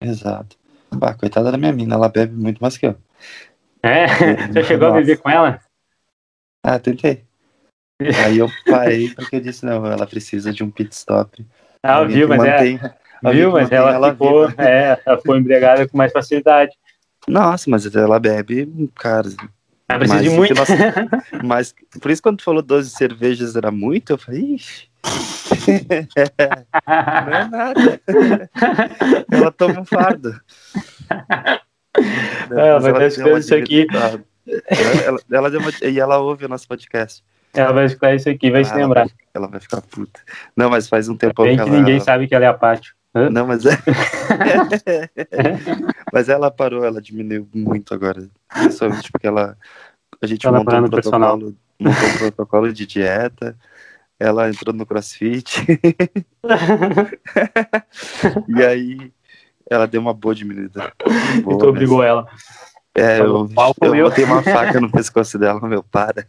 [0.00, 0.56] Exato.
[0.94, 2.94] Bah, coitada da minha mina, ela bebe muito mais que eu.
[3.86, 4.06] É?
[4.48, 4.98] Você chegou Nossa.
[4.98, 5.60] a beber com ela?
[6.62, 7.24] Ah, tentei.
[8.24, 11.46] Aí eu parei porque eu disse, não, ela precisa de um pit stop.
[11.82, 13.32] Ah, viu, mas mantém, é.
[13.32, 16.72] Viu, mas ela, ela ficou, é, ela ficou embriagada com mais facilidade.
[17.26, 19.28] Nossa, mas ela bebe, cara.
[19.88, 20.54] Ela precisa de muito.
[20.54, 20.68] Nós,
[21.44, 24.88] mas por isso quando tu falou 12 cervejas era muito, eu falei, ixi.
[27.26, 28.00] não é nada.
[29.30, 30.40] ela toma um fardo.
[32.50, 33.86] Mas ela escutando isso aqui.
[35.04, 37.24] Ela, ela, deu uma, e ela ouve o nosso podcast.
[37.52, 39.00] Ela vai escutar isso aqui, vai ah, se lembrar.
[39.00, 40.20] Ela vai, ela vai, ficar puta.
[40.54, 42.04] Não, mas faz um tempo que, ela, ninguém ela...
[42.04, 42.94] sabe que ela é apática.
[43.30, 43.78] Não, mas é.
[46.12, 48.28] mas ela parou, ela diminuiu muito agora.
[48.52, 49.56] Principalmente porque ela.
[50.20, 53.56] A gente ela montou um protocolo, montou um protocolo de dieta.
[54.20, 55.64] Ela entrou no crossfit.
[58.48, 59.12] e aí
[59.70, 60.92] ela deu uma boa diminuída.
[61.42, 62.06] Boa, e tu obrigou mas...
[62.08, 62.26] ela.
[62.94, 63.48] É, eu,
[63.82, 66.26] eu, eu botei uma faca no pescoço dela, meu, para.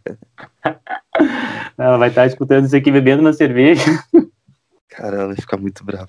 [1.78, 3.82] Ela vai estar escutando isso aqui bebendo uma cerveja.
[4.90, 6.08] Cara, ela vai ficar muito brava.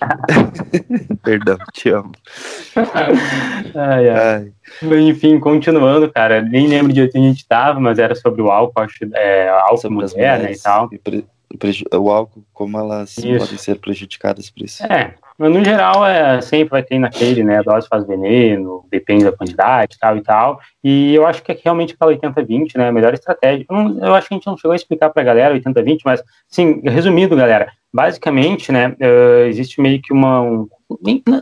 [1.24, 2.12] Perdão, te amo.
[3.74, 4.08] Ai, ai.
[4.10, 4.52] ai.
[5.00, 8.82] Enfim, continuando, cara, nem lembro de onde a gente estava, mas era sobre o álcool,
[8.82, 10.90] acho, é, álcool sobre mulher, né, e tal.
[10.92, 13.38] E o álcool, como elas isso.
[13.38, 14.84] podem ser prejudicadas por isso.
[14.84, 17.58] É, mas no geral, é, sempre vai ter naquele, né?
[17.58, 20.60] A dose faz veneno, depende da quantidade, tal e tal.
[20.82, 22.88] E eu acho que é realmente aquela 80-20, né?
[22.88, 23.66] A melhor estratégia.
[23.68, 26.80] Eu, eu, acho que a gente não chegou a explicar pra galera 80-20, mas, sim,
[26.84, 28.94] resumindo, galera, basicamente, né?
[29.00, 30.40] Uh, existe meio que uma.
[30.40, 30.68] Um,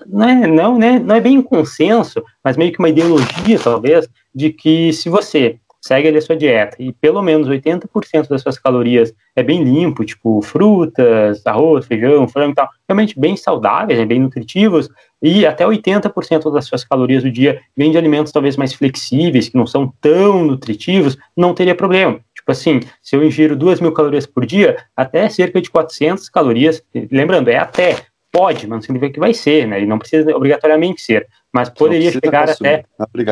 [0.06, 4.08] não, é, não, né, não é bem um consenso, mas meio que uma ideologia, talvez,
[4.34, 8.56] de que se você segue ali a sua dieta e pelo menos 80% das suas
[8.56, 14.06] calorias é bem limpo, tipo frutas, arroz, feijão, frango e tal, realmente bem saudáveis, né,
[14.06, 14.88] bem nutritivos,
[15.20, 19.56] e até 80% das suas calorias do dia vem de alimentos talvez mais flexíveis, que
[19.56, 22.20] não são tão nutritivos, não teria problema.
[22.34, 26.82] Tipo assim, se eu ingiro 2 mil calorias por dia, até cerca de 400 calorias,
[27.10, 27.96] lembrando, é até,
[28.32, 29.80] pode, mas não significa que vai ser, né?
[29.80, 31.28] E não precisa obrigatoriamente ser.
[31.52, 32.84] Mas poderia chegar até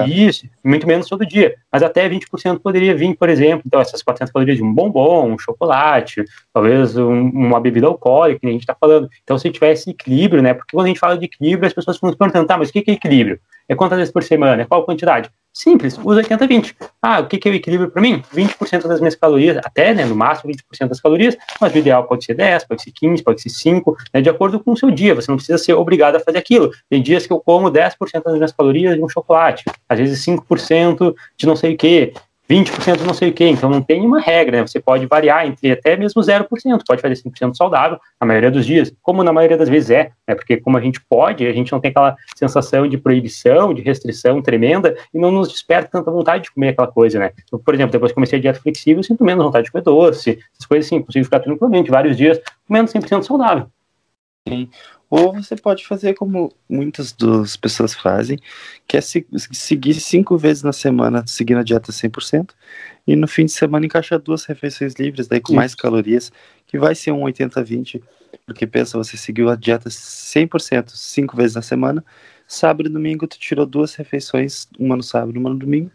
[0.06, 1.54] isso, muito menos todo dia.
[1.72, 5.38] Mas até 20% poderia vir, por exemplo, então essas 400 calorias de um bombom, um
[5.38, 9.08] chocolate, talvez um, uma bebida alcoólica, que a gente está falando.
[9.22, 10.52] Então, se tivesse equilíbrio, né?
[10.52, 12.72] Porque quando a gente fala de equilíbrio, as pessoas ficam se perguntando, tá, mas o
[12.72, 13.40] que é equilíbrio?
[13.68, 14.62] É quantas vezes por semana?
[14.62, 15.30] É qual quantidade?
[15.52, 16.76] Simples, usa 80-20.
[17.02, 18.22] Ah, o que, que é o equilíbrio para mim?
[18.34, 22.24] 20% das minhas calorias, até, né, no máximo 20% das calorias, mas o ideal pode
[22.24, 25.14] ser 10, pode ser 15, pode ser 5, né, de acordo com o seu dia.
[25.14, 26.70] Você não precisa ser obrigado a fazer aquilo.
[26.88, 31.14] Tem dias que eu como 10% das minhas calorias de um chocolate, às vezes 5%
[31.36, 32.12] de não sei o quê.
[32.50, 33.46] 20% não sei o quê.
[33.46, 34.66] Então não tem uma regra, né?
[34.66, 36.48] Você pode variar entre até mesmo 0%,
[36.84, 40.34] pode fazer 5% saudável na maioria dos dias, como na maioria das vezes é, né?
[40.34, 44.42] Porque como a gente pode, a gente não tem aquela sensação de proibição, de restrição
[44.42, 47.30] tremenda e não nos desperta tanta vontade de comer aquela coisa, né?
[47.44, 50.40] Então, por exemplo, depois que comecei a dieta flexível, sinto menos vontade de comer doce,
[50.52, 53.66] essas coisas assim, consigo ficar tranquilamente vários dias comendo 100% saudável.
[54.48, 54.68] Sim.
[55.10, 58.38] Ou você pode fazer como muitas das pessoas fazem,
[58.86, 62.50] que é se, seguir cinco vezes na semana, seguindo a dieta 100%,
[63.04, 65.56] e no fim de semana encaixar duas refeições livres, daí com Isso.
[65.56, 66.30] mais calorias,
[66.64, 68.00] que vai ser um 80-20,
[68.46, 72.04] porque pensa, você seguiu a dieta 100%, cinco vezes na semana,
[72.46, 75.90] sábado e domingo tu tirou duas refeições, uma no sábado e uma no domingo,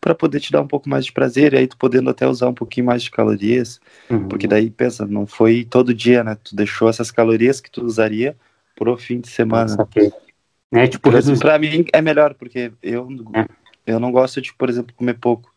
[0.00, 2.48] para poder te dar um pouco mais de prazer, e aí tu podendo até usar
[2.48, 4.28] um pouquinho mais de calorias, uhum.
[4.28, 8.36] porque daí, pensa, não foi todo dia, né, tu deixou essas calorias que tu usaria
[8.80, 9.76] pro fim de semana.
[9.82, 10.10] Okay.
[10.72, 13.46] É, tipo, Para mim é melhor, porque eu, é.
[13.86, 15.52] eu não gosto de, por exemplo, comer pouco.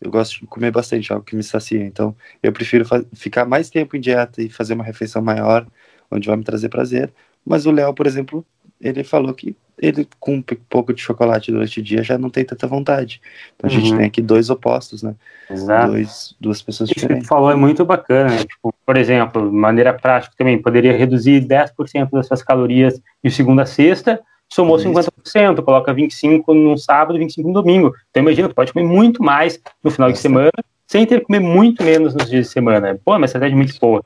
[0.00, 1.84] Eu gosto de comer bastante, algo que me sacia.
[1.84, 5.64] Então, eu prefiro ficar mais tempo em dieta e fazer uma refeição maior,
[6.10, 7.12] onde vai me trazer prazer.
[7.44, 8.44] Mas o Léo, por exemplo,
[8.80, 12.44] ele falou que ele com um pouco de chocolate durante o dia já não tem
[12.44, 13.20] tanta vontade.
[13.54, 13.98] Então a gente uhum.
[13.98, 15.14] tem aqui dois opostos, né?
[15.50, 15.92] Exato.
[15.92, 17.24] Dois, duas pessoas Isso diferentes.
[17.24, 18.38] que falou é muito bacana, né?
[18.38, 23.66] Tipo, por exemplo, maneira prática também, poderia reduzir 10% das suas calorias de segunda a
[23.66, 24.88] sexta, somou Isso.
[24.88, 27.92] 50%, coloca 25 no sábado, 25 no domingo.
[28.10, 30.18] Então imagina, tu pode comer muito mais no final Nossa.
[30.18, 30.52] de semana,
[30.86, 32.98] sem ter que comer muito menos nos dias de semana.
[33.04, 34.02] Pô, é uma estratégia muito boa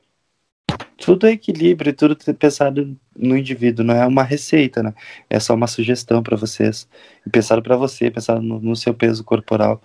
[1.01, 4.93] tudo é equilíbrio, tudo pensado no indivíduo, não é uma receita, né?
[5.27, 6.87] É só uma sugestão para vocês.
[7.31, 9.81] Pensado para você, pensado no, no, seu peso corporal,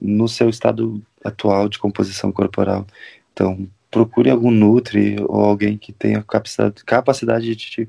[0.00, 2.84] no seu estado atual de composição corporal.
[3.32, 7.88] Então, procure algum nutri ou alguém que tenha capacidade, capacidade de te,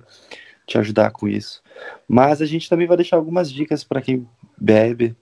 [0.67, 1.63] te ajudar com isso.
[2.07, 5.15] Mas a gente também vai deixar algumas dicas para quem bebe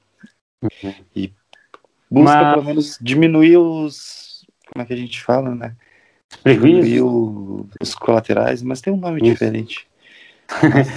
[0.62, 0.94] uhum.
[1.16, 1.32] e
[2.12, 2.54] busca Mas...
[2.54, 5.76] pelo menos diminuir os como é que a gente fala, né?
[6.44, 7.68] Prejuízo.
[7.80, 9.32] os colaterais, mas tem um nome Isso.
[9.32, 9.88] diferente.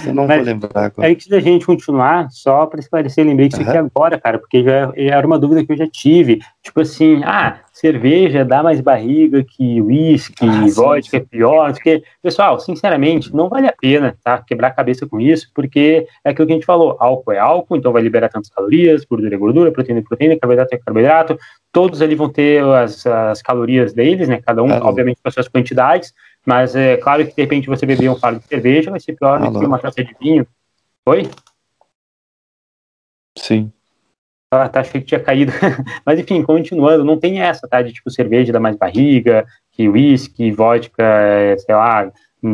[0.05, 1.09] Eu não vou lembrar agora.
[1.09, 3.67] Antes da gente continuar, só para esclarecer, lembrei disso uhum.
[3.67, 6.39] aqui agora, cara, porque já, já, era uma dúvida que eu já tive.
[6.61, 11.71] Tipo assim, ah, cerveja dá mais barriga que uísque, ah, vodka é pior.
[11.71, 16.29] Porque, pessoal, sinceramente, não vale a pena tá, quebrar a cabeça com isso, porque é
[16.29, 19.37] aquilo que a gente falou: álcool é álcool, então vai liberar tantas calorias, gordura é
[19.37, 21.37] gordura, proteína é proteína, carboidrato é carboidrato.
[21.71, 24.41] Todos ali vão ter as, as calorias deles, né?
[24.45, 26.13] Cada um, obviamente, com as suas quantidades.
[26.49, 29.39] Mas é claro que de repente você beber um fardo de cerveja vai ser pior
[29.39, 30.47] do que uma taça de vinho.
[31.05, 31.29] Oi?
[33.37, 33.71] Sim.
[34.51, 35.51] Ah, tá, achei que tinha caído.
[36.03, 37.83] Mas enfim, continuando, não tem essa, tá?
[37.83, 42.11] De tipo cerveja dá mais barriga, que whisky, vodka, é, sei lá,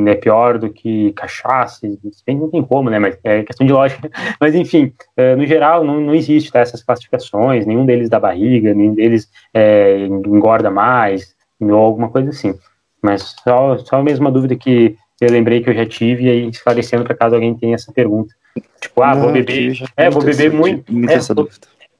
[0.07, 1.87] é pior do que cachaça,
[2.27, 2.99] não tem como, né?
[2.99, 4.11] Mas é questão de lógica.
[4.41, 8.73] Mas enfim, é, no geral, não, não existe tá, essas classificações, nenhum deles dá barriga,
[8.73, 12.59] nenhum deles é, engorda mais, ou alguma coisa assim.
[13.05, 16.49] Mas só, só a mesma dúvida que eu lembrei que eu já tive e aí
[16.49, 18.33] esclarecendo para caso alguém tenha essa pergunta.
[18.81, 19.77] Tipo, ah, Não, vou beber.
[19.95, 20.91] É, vou beber muito.
[21.09, 21.47] É, vou,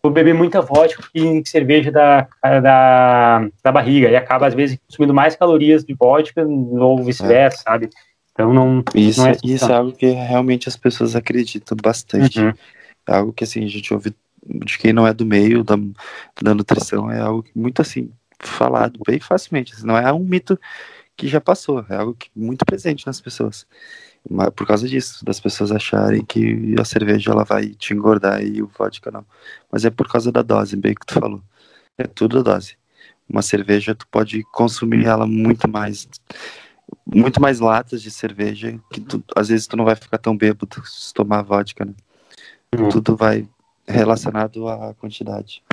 [0.04, 4.10] vou, beber muita vodka e cerveja da, da, da barriga.
[4.10, 7.64] E acaba, às vezes, consumindo mais calorias de vodka ou vice-versa, é.
[7.64, 7.90] sabe?
[8.32, 8.84] Então não.
[8.94, 12.40] Isso, não é, isso é algo que realmente as pessoas acreditam bastante.
[12.40, 12.54] Uhum.
[13.08, 14.14] É algo que assim, a gente ouve
[14.48, 15.76] de quem não é do meio da,
[16.42, 19.74] da nutrição, é algo muito assim, falado bem facilmente.
[19.86, 20.60] Não é um mito
[21.18, 23.66] que já passou, é algo que, muito presente nas pessoas.
[24.30, 28.62] Mas por causa disso, das pessoas acharem que a cerveja ela vai te engordar e
[28.62, 29.26] o vodka não.
[29.72, 31.42] Mas é por causa da dose, bem que tu falou.
[31.98, 32.76] É tudo a dose.
[33.30, 36.08] Uma cerveja tu pode consumir ela muito mais
[37.06, 40.68] muito mais latas de cerveja que tu, às vezes tu não vai ficar tão bêbado
[40.86, 41.94] se tomar vodka, né?
[42.78, 42.90] Uhum.
[42.90, 43.48] Tudo vai
[43.88, 45.64] relacionado à quantidade.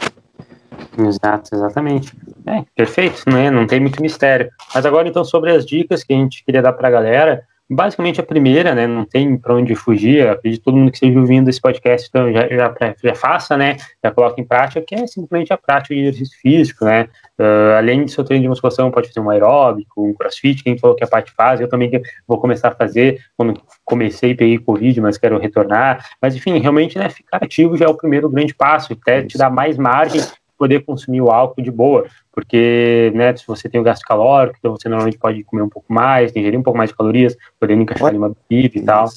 [0.99, 2.13] Exato, exatamente.
[2.47, 3.51] É, perfeito, né?
[3.51, 4.51] Não tem muito mistério.
[4.75, 8.21] Mas agora então sobre as dicas que a gente queria dar para a galera, basicamente
[8.21, 8.87] a primeira, né?
[8.87, 10.21] Não tem para onde fugir.
[10.21, 13.57] Eu acredito que todo mundo que esteja ouvindo esse podcast então, já, já, já, faça,
[13.57, 13.77] né?
[14.05, 17.09] Já coloca em prática, que é simplesmente a prática de exercício físico, né?
[17.39, 20.95] Uh, além do seu treino de musculação, pode fazer um aeróbico, um crossfit, quem falou
[20.95, 21.91] que a parte faz, eu também
[22.29, 26.07] vou começar a fazer quando comecei peguei Covid, mas quero retornar.
[26.21, 27.09] Mas enfim, realmente, né?
[27.09, 30.21] Ficar ativo já é o primeiro grande passo, até te dá mais margem
[30.63, 34.77] poder consumir o álcool de boa, porque, né, se você tem o gasto calórico, então
[34.77, 38.15] você normalmente pode comer um pouco mais, ingerir um pouco mais de calorias, podendo encaixar
[38.15, 39.09] em uma bebida e tal.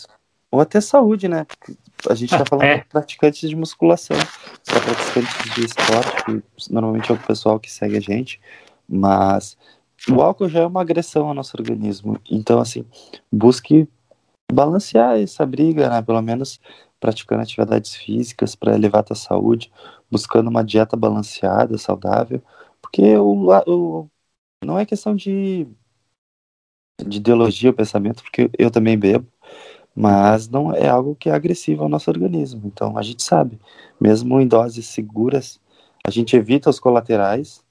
[0.49, 1.45] Ou até saúde, né?
[2.09, 2.77] A gente está falando é.
[2.79, 4.17] de praticantes de musculação,
[4.63, 8.41] só praticantes de esporte, que normalmente é o pessoal que segue a gente,
[8.89, 9.55] mas
[10.09, 12.19] o álcool já é uma agressão ao nosso organismo.
[12.27, 12.83] Então, assim,
[13.31, 13.87] busque
[14.51, 16.01] balancear essa briga, né?
[16.01, 16.59] Pelo menos
[16.99, 19.71] praticando atividades físicas para elevar a tua saúde,
[20.09, 22.41] buscando uma dieta balanceada, saudável,
[22.81, 24.09] porque o, o,
[24.63, 25.67] não é questão de,
[27.05, 29.27] de ideologia ou pensamento, porque eu também bebo,
[29.95, 32.63] mas não é algo que é agressivo ao nosso organismo.
[32.67, 33.59] Então a gente sabe,
[34.01, 35.61] mesmo em doses seguras,
[36.07, 37.64] a gente evita os colaterais,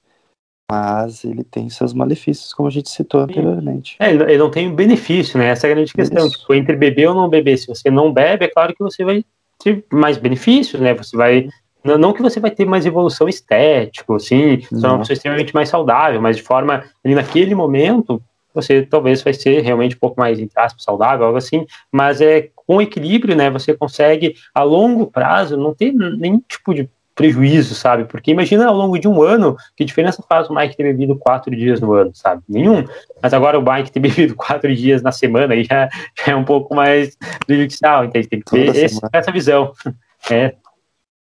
[0.69, 3.95] mas ele tem seus malefícios, como a gente citou anteriormente.
[3.99, 5.47] É, ele não tem benefício, né?
[5.47, 6.29] Essa é a grande questão.
[6.29, 9.23] Tipo, entre beber ou não beber, se você não bebe, é claro que você vai
[9.63, 10.93] ter mais benefícios, né?
[10.95, 11.47] Você vai
[11.83, 16.19] não que você vai ter mais evolução estética, assim, só uma pessoa extremamente mais saudável,
[16.19, 18.19] mas de forma, ali naquele momento,
[18.55, 22.49] você talvez vai ser realmente um pouco mais, entre aspas, saudável, algo assim, mas é
[22.55, 28.05] com equilíbrio, né, você consegue, a longo prazo, não ter nenhum tipo de prejuízo, sabe?
[28.05, 31.55] Porque imagina ao longo de um ano, que diferença faz o Mike ter bebido quatro
[31.55, 32.43] dias no ano, sabe?
[32.47, 32.85] Nenhum.
[33.23, 36.43] Mas agora o Mike ter bebido quatro dias na semana aí já, já é um
[36.43, 39.71] pouco mais prejudicial, então tem que ter esse, essa visão.
[40.31, 40.55] É,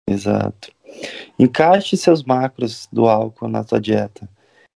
[0.06, 0.72] Exato.
[1.38, 4.28] Encaixe seus macros do álcool na tua dieta.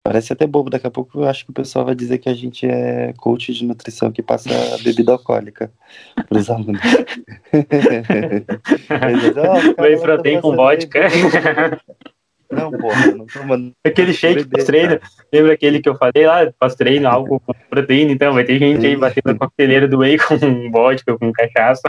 [0.07, 2.33] Parece até bobo, daqui a pouco eu acho que o pessoal vai dizer que a
[2.33, 4.49] gente é coach de nutrição que passa
[4.85, 5.69] bebida alcoólica
[6.29, 6.81] para os alunos.
[9.77, 11.09] Whey protein com vodka.
[12.49, 13.73] Não, porra, não tô mandando.
[13.85, 15.01] Aquele shake pós-treino,
[15.33, 18.97] lembra aquele que eu falei lá, pós-treino, algo com proteína, então vai ter gente aí
[18.97, 21.83] batendo a coqueteleira do whey com vodka, com cachaça.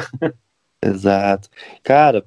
[0.84, 1.49] Exato.
[1.84, 2.26] Cara,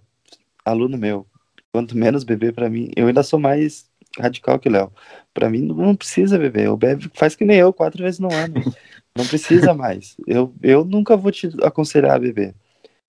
[0.64, 1.26] aluno meu,
[1.72, 4.92] quanto menos beber para mim, eu ainda sou mais radical que o Léo.
[5.32, 8.54] Para mim não precisa beber, eu bebe, faz que nem eu, quatro vezes no ano.
[9.16, 10.16] Não precisa mais.
[10.26, 12.54] Eu, eu nunca vou te aconselhar a beber.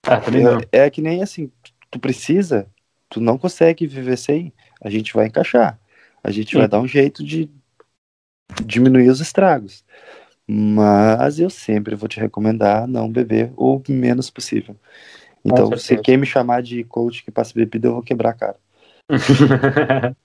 [0.06, 1.50] Ah, eu, é que nem assim,
[1.90, 2.66] tu precisa,
[3.08, 5.78] tu não consegue viver sem, a gente vai encaixar.
[6.24, 6.58] A gente Sim.
[6.58, 7.48] vai dar um jeito de
[8.64, 9.84] diminuir os estragos.
[10.46, 14.76] Mas eu sempre vou te recomendar não beber o menos possível.
[15.44, 18.56] Então, se quem me chamar de coach que passa bebida, eu vou quebrar a cara.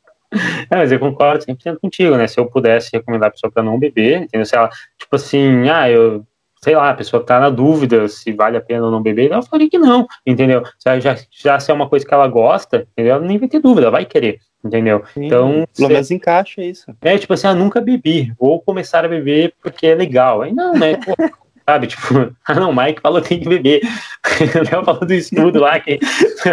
[0.69, 2.28] É, mas eu concordo 100% contigo, né?
[2.28, 4.45] Se eu pudesse recomendar a pessoa para não beber, entendeu?
[4.45, 6.25] Se ela, tipo assim, ah, eu,
[6.61, 9.43] sei lá, a pessoa tá na dúvida se vale a pena ou não beber, eu
[9.43, 10.63] falei que não, entendeu?
[10.78, 13.15] Se já, já se é uma coisa que ela gosta, entendeu?
[13.15, 15.03] Ela nem vai ter dúvida, ela vai querer, entendeu?
[15.13, 15.67] Sim, então.
[15.75, 16.86] Pelo menos encaixa isso.
[17.01, 20.41] É, tipo assim, ah, nunca bebi, vou começar a beber porque é legal.
[20.41, 20.97] Aí não, né?
[20.97, 21.13] Pô,
[21.68, 21.88] sabe?
[21.88, 23.82] Tipo, ah não, o Mike falou que tem que beber.
[23.84, 25.99] o Léo falou do estudo lá, que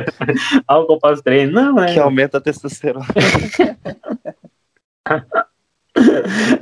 [0.66, 1.52] álcool pós-treino.
[1.52, 1.92] Não, né?
[1.94, 3.06] Que aumenta a testosterona.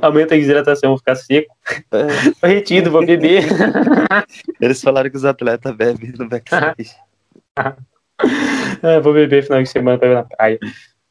[0.01, 1.53] aumenta a desidratação, vou ficar seco.
[1.91, 2.47] É.
[2.47, 3.45] Retido, vou beber.
[4.61, 6.91] Eles falaram que os atletas bebem no backstage.
[8.83, 10.59] é, vou beber final de semana pra ir na praia.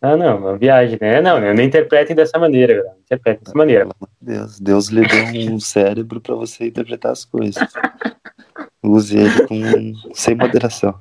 [0.02, 1.20] Ah, não, uma viagem, né?
[1.20, 2.96] Não, não interpretem dessa maneira, galera.
[3.04, 3.88] Interpretem dessa maneira.
[4.20, 7.62] Deus, Deus lhe deu um cérebro para você interpretar as coisas.
[8.82, 10.98] Use ele com, sem moderação.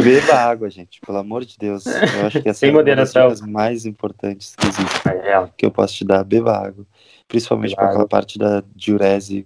[0.00, 1.84] Beba água, gente, pelo amor de Deus.
[1.86, 5.08] Eu acho que essa sem é uma das coisas mais importantes que existe.
[5.08, 6.86] É que eu posso te dar, beba água.
[7.26, 9.44] Principalmente para aquela parte da diurese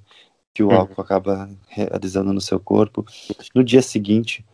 [0.52, 3.02] que o álcool acaba realizando no seu corpo.
[3.54, 4.44] No dia seguinte,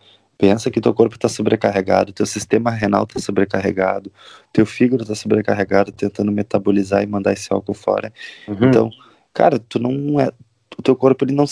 [0.41, 4.11] pensa que teu corpo está sobrecarregado, teu sistema renal está sobrecarregado,
[4.51, 8.11] teu fígado está sobrecarregado, tentando metabolizar e mandar esse álcool fora.
[8.49, 8.69] Uhum.
[8.69, 8.91] Então,
[9.35, 10.33] cara, tu não é,
[10.79, 11.45] o teu corpo ele não,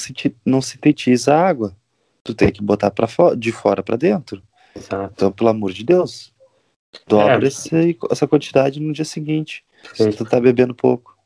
[0.45, 1.77] não sintetiza água.
[2.25, 4.43] Tu tem que botar para fora, de fora para dentro.
[4.75, 5.13] Exato.
[5.15, 6.33] Então, pelo amor de Deus,
[7.07, 7.49] dobra é.
[7.49, 9.65] esse, essa quantidade no dia seguinte.
[9.93, 11.17] Se tu tá bebendo pouco.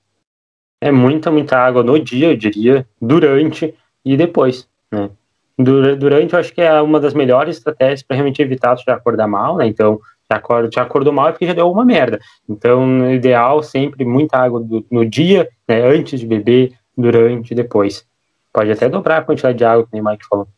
[0.80, 3.72] É muita, muita água no dia, eu diria, durante
[4.04, 5.10] e depois, né?
[5.58, 9.56] Durante, eu acho que é uma das melhores estratégias para realmente evitar já acordar mal,
[9.56, 9.66] né?
[9.66, 10.00] Então,
[10.30, 12.18] já, acorda, já acordou mal é porque já deu uma merda.
[12.48, 15.82] Então, ideal sempre muita água do, no dia, né?
[15.86, 18.06] Antes de beber, durante e depois.
[18.52, 20.48] Pode até dobrar a quantidade de água, que nem o Mike falou.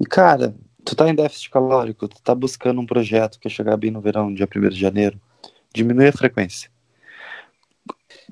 [0.00, 0.54] E, cara,
[0.84, 4.32] tu tá em déficit calórico, tu tá buscando um projeto que chegar bem no verão,
[4.32, 5.20] dia 1 de janeiro,
[5.72, 6.70] diminui a frequência.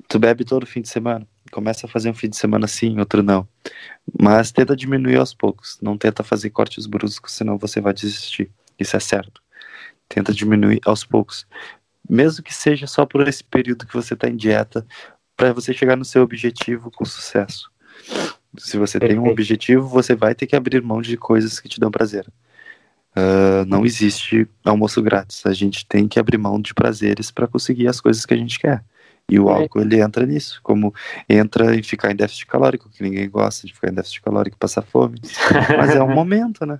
[0.07, 3.21] Tu bebe todo fim de semana, começa a fazer um fim de semana sim, outro
[3.21, 3.47] não.
[4.19, 8.49] Mas tenta diminuir aos poucos, não tenta fazer cortes bruscos, senão você vai desistir.
[8.79, 9.41] Isso é certo.
[10.09, 11.45] Tenta diminuir aos poucos.
[12.09, 14.85] Mesmo que seja só por esse período que você está em dieta,
[15.37, 17.71] para você chegar no seu objetivo com sucesso.
[18.57, 19.21] Se você Perfeito.
[19.21, 22.27] tem um objetivo, você vai ter que abrir mão de coisas que te dão prazer.
[23.15, 25.45] Uh, não existe almoço grátis.
[25.45, 28.59] A gente tem que abrir mão de prazeres para conseguir as coisas que a gente
[28.59, 28.83] quer.
[29.33, 30.93] E o álcool ele entra nisso, como
[31.27, 34.83] entra em ficar em déficit calórico, que ninguém gosta de ficar em déficit calórico, passar
[34.83, 35.19] fome.
[35.75, 36.79] Mas é um momento, né?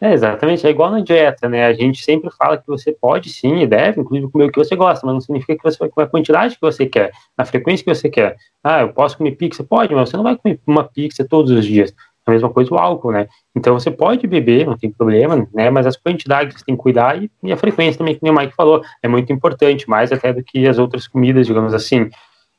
[0.00, 1.66] É, exatamente, é igual na dieta, né?
[1.66, 4.76] A gente sempre fala que você pode sim e deve, inclusive, comer o que você
[4.76, 7.82] gosta, mas não significa que você vai comer a quantidade que você quer, na frequência
[7.82, 8.36] que você quer.
[8.62, 9.64] Ah, eu posso comer pizza?
[9.64, 11.92] Pode, mas você não vai comer uma pizza todos os dias.
[12.26, 13.28] A mesma coisa o álcool, né?
[13.54, 15.70] Então você pode beber, não tem problema, né?
[15.70, 18.54] Mas as quantidades você tem que cuidar e, e a frequência também, que o Mike
[18.54, 22.10] falou, é muito importante, mais até do que as outras comidas, digamos assim.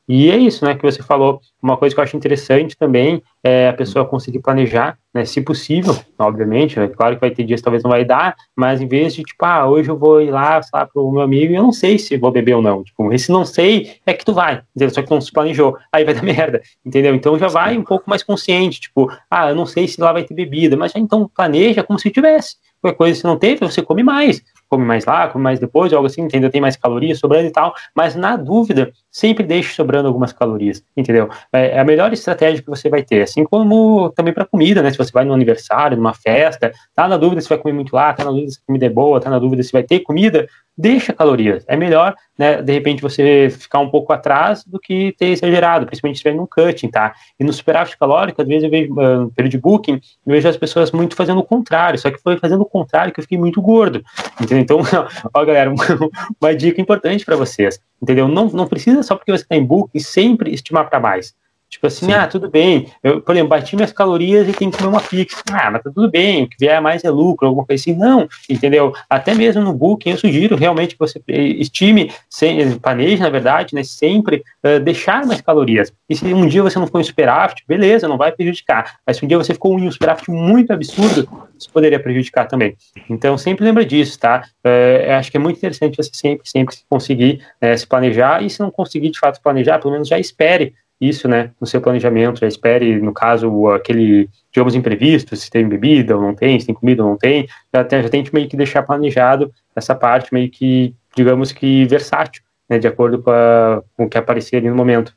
[0.08, 1.40] E é isso, né, que você falou.
[1.62, 5.94] Uma coisa que eu acho interessante também é a pessoa conseguir planejar, né, se possível,
[6.18, 9.14] obviamente, né, claro que vai ter dias que talvez não vai dar, mas em vez
[9.14, 11.62] de, tipo, ah, hoje eu vou ir lá, sei lá, pro meu amigo e eu
[11.62, 14.62] não sei se vou beber ou não, tipo, esse não sei é que tu vai,
[14.74, 14.94] entendeu?
[14.94, 17.14] só que não se planejou, aí vai dar merda, entendeu?
[17.14, 20.24] Então já vai um pouco mais consciente, tipo, ah, eu não sei se lá vai
[20.24, 23.82] ter bebida, mas já então planeja como se tivesse, qualquer coisa se não teve, você
[23.82, 26.50] come mais, come mais lá, come mais depois, algo assim, entendeu?
[26.50, 31.28] Tem mais calorias sobrando e tal, mas na dúvida, sempre deixe sobrando algumas calorias, entendeu?
[31.52, 34.90] É, é a melhor estratégia que você vai ter, assim como também para comida, né?
[34.90, 38.12] Se você vai num aniversário, numa festa, tá na dúvida se vai comer muito lá,
[38.12, 40.46] tá na dúvida se a comida é boa, tá na dúvida se vai ter comida,
[40.78, 41.64] deixa calorias.
[41.66, 46.16] É melhor, né, de repente, você ficar um pouco atrás do que ter exagerado, principalmente
[46.16, 47.12] se estiver num cutting, tá?
[47.38, 50.00] E no superávit calórico, às vezes eu vejo, uh, no período de booking, eu
[50.32, 53.24] vejo as pessoas muito fazendo o contrário, só que foi fazendo o contrário que eu
[53.24, 54.02] fiquei muito gordo,
[54.40, 54.58] entendeu?
[54.58, 54.78] Então,
[55.34, 55.72] ó, galera,
[56.40, 58.28] uma dica importante para vocês, entendeu?
[58.28, 61.34] Não, não precisa só porque você está em booking sempre estimar para mais.
[61.70, 62.12] Tipo assim, Sim.
[62.12, 62.90] ah, tudo bem.
[63.02, 65.42] Eu, por exemplo, bati minhas calorias e tenho que comer uma pizza.
[65.52, 67.94] Ah, mas tá tudo bem, o que vier mais é lucro, alguma coisa assim.
[67.94, 68.94] Não, entendeu?
[69.08, 73.82] Até mesmo no Booking, eu sugiro realmente que você estime, sem, planeje, na verdade, né,
[73.82, 75.92] sempre uh, deixar mais calorias.
[76.08, 78.96] E se um dia você não for em superávit, beleza, não vai prejudicar.
[79.06, 82.76] Mas se um dia você ficou em um superávit muito absurdo, isso poderia prejudicar também.
[83.10, 84.44] Então, sempre lembra disso, tá?
[84.64, 87.42] Uh, acho que é muito interessante você sempre, sempre conseguir
[87.76, 88.42] se planejar.
[88.42, 91.80] E se não conseguir, de fato, planejar, pelo menos já espere isso, né, no seu
[91.80, 96.66] planejamento, já espere, no caso, aquele, digamos, imprevisto, se tem bebida ou não tem, se
[96.66, 100.34] tem comida ou não tem, já, tem, já tente meio que deixar planejado essa parte
[100.34, 104.68] meio que, digamos que versátil, né, de acordo com, a, com o que aparecer ali
[104.68, 105.16] no momento.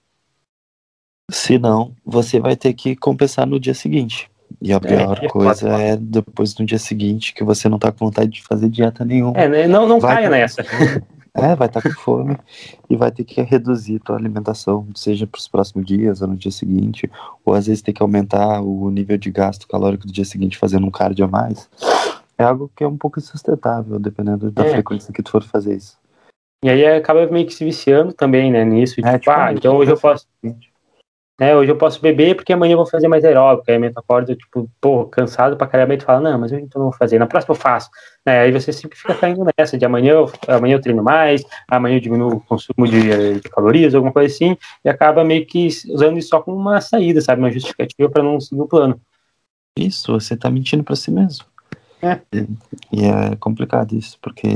[1.31, 4.29] Se não, você vai ter que compensar no dia seguinte.
[4.61, 8.05] E a pior é, coisa é depois do dia seguinte que você não tá com
[8.05, 9.39] vontade de fazer dieta nenhuma.
[9.39, 10.63] É, né, não, não vai caia nessa.
[11.33, 12.37] É, vai estar tá com fome
[12.89, 16.51] e vai ter que reduzir tua alimentação, seja para os próximos dias ou no dia
[16.51, 17.09] seguinte,
[17.45, 20.85] ou às vezes ter que aumentar o nível de gasto calórico do dia seguinte fazendo
[20.85, 21.69] um cardio a mais.
[22.37, 24.71] É algo que é um pouco insustentável, dependendo da é.
[24.71, 25.97] frequência que tu for fazer isso.
[26.63, 28.99] E aí acaba meio que se viciando também, né, nisso.
[28.99, 30.27] É, tipo, tipo, ah, então hoje eu posso
[31.41, 33.71] né, hoje eu posso beber porque amanhã eu vou fazer mais aeróbico.
[33.71, 36.79] Aí eu acordo, tipo, pô, cansado pra caramba, e tu fala, não, mas hoje então
[36.79, 37.89] não vou fazer, na próxima eu faço.
[38.23, 41.95] É, aí você sempre fica caindo nessa, de amanhã eu, amanhã eu treino mais, amanhã
[41.95, 46.19] eu diminuo o consumo de, de calorias, alguma coisa assim, e acaba meio que usando
[46.19, 49.01] isso só como uma saída, sabe, uma justificativa para não seguir o plano.
[49.75, 51.45] Isso, você tá mentindo para si mesmo.
[52.03, 52.19] É.
[52.31, 52.47] E,
[52.91, 54.47] e é complicado isso, porque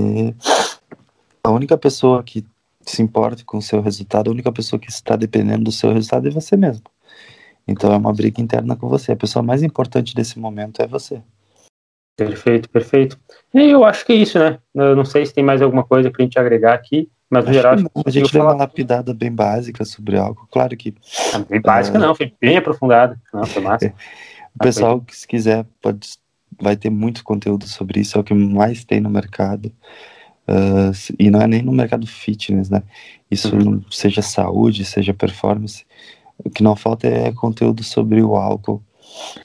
[1.43, 2.45] a única pessoa que
[2.85, 6.27] se importe com o seu resultado, a única pessoa que está dependendo do seu resultado
[6.27, 6.83] é você mesmo.
[7.67, 9.11] Então é uma briga interna com você.
[9.11, 11.21] A pessoa mais importante desse momento é você.
[12.17, 13.19] Perfeito, perfeito.
[13.53, 14.59] E eu acho que é isso, né?
[14.73, 17.51] Eu não sei se tem mais alguma coisa para a gente agregar aqui, Mas no
[17.51, 17.75] geral,
[18.05, 20.47] a gente deu uma lapidada bem básica sobre álcool.
[20.49, 20.95] Claro que.
[21.33, 23.19] Ah, bem básica, uh, não, foi bem aprofundada.
[23.33, 23.93] Não, foi massa.
[24.55, 26.07] o pessoal que se quiser pode,
[26.61, 29.71] vai ter muito conteúdo sobre isso, é o que mais tem no mercado.
[30.47, 32.83] Uh, e não é nem no mercado fitness, né?
[33.29, 33.81] Isso uhum.
[33.89, 35.85] seja saúde, seja performance.
[36.37, 38.81] O que não falta é conteúdo sobre o álcool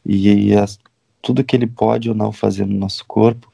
[0.05, 0.79] e, e as,
[1.23, 3.51] tudo que ele pode ou não fazer no nosso corpo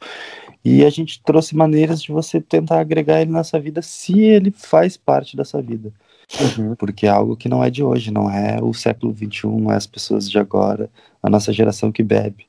[0.64, 4.50] e a gente trouxe maneiras de você tentar agregar ele na sua vida se ele
[4.50, 5.92] faz parte da sua vida.
[6.58, 6.74] Uhum.
[6.74, 9.76] Porque é algo que não é de hoje, não é o século XXI, não é
[9.76, 10.90] as pessoas de agora,
[11.22, 12.46] a nossa geração que bebe.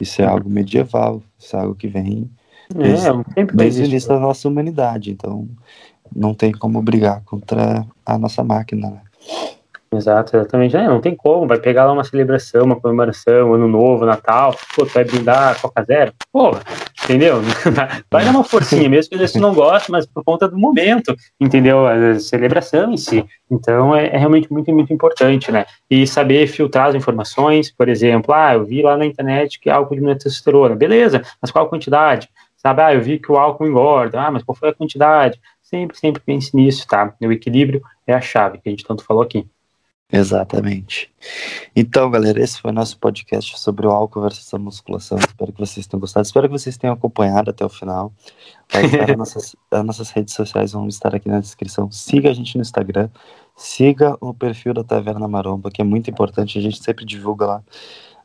[0.00, 0.32] Isso é uhum.
[0.32, 2.28] algo medieval, isso é algo que vem
[2.74, 5.10] desde, é, desde o início da nossa humanidade.
[5.10, 5.48] Então,
[6.14, 8.90] não tem como brigar contra a nossa máquina.
[8.90, 9.00] Né?
[9.92, 10.76] Exato, exatamente.
[10.76, 14.86] É, não tem como, vai pegar lá uma celebração, uma comemoração, ano novo, Natal, pô,
[14.86, 16.52] tu vai brindar Coca Zero, pô,
[17.02, 17.40] entendeu?
[18.08, 21.86] Vai dar uma forcinha, mesmo que você não goste, mas por conta do momento, entendeu?
[21.86, 23.24] A celebração em si.
[23.50, 25.66] Então é, é, realmente muito, muito importante, né?
[25.90, 29.94] E saber filtrar as informações, por exemplo, ah, eu vi lá na internet que álcool
[29.94, 32.28] diminui a testosterona, beleza, mas qual a quantidade?
[32.62, 35.40] Sabe, ah, eu vi que o álcool engorda, ah, mas qual foi a quantidade?
[35.62, 37.14] Sempre, sempre pense nisso, tá?
[37.18, 39.48] O equilíbrio é a chave que a gente tanto falou aqui.
[40.12, 41.10] Exatamente.
[41.74, 45.16] Então, galera, esse foi o nosso podcast sobre o álcool versus a musculação.
[45.16, 46.26] Espero que vocês tenham gostado.
[46.26, 48.12] Espero que vocês tenham acompanhado até o final.
[48.74, 51.90] as, nossas, as nossas redes sociais vão estar aqui na descrição.
[51.90, 53.08] Siga a gente no Instagram.
[53.56, 56.58] Siga o perfil da Taverna Maromba, que é muito importante.
[56.58, 57.62] A gente sempre divulga lá.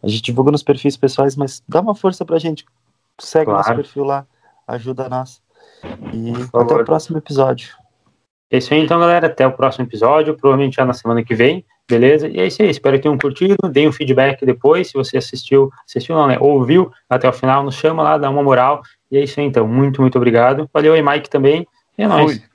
[0.04, 2.66] A gente divulga nos perfis pessoais, mas dá uma força pra gente.
[3.20, 3.60] Segue claro.
[3.60, 4.26] nosso perfil lá.
[4.68, 5.42] Ajuda nós.
[6.14, 7.76] E até o próximo episódio.
[8.52, 9.28] É isso aí, então, galera.
[9.28, 10.36] Até o próximo episódio.
[10.36, 11.66] Provavelmente já na semana que vem.
[11.88, 12.28] Beleza?
[12.28, 15.70] E é isso aí, espero que tenham curtido, deem um feedback depois, se você assistiu,
[15.88, 16.36] assistiu não, né?
[16.40, 18.82] Ouviu até o final, nos chama lá, dá uma moral.
[19.12, 19.68] E é isso aí, então.
[19.68, 20.68] Muito, muito obrigado.
[20.74, 21.68] Valeu aí, Mike, também.
[21.96, 22.42] E é nóis.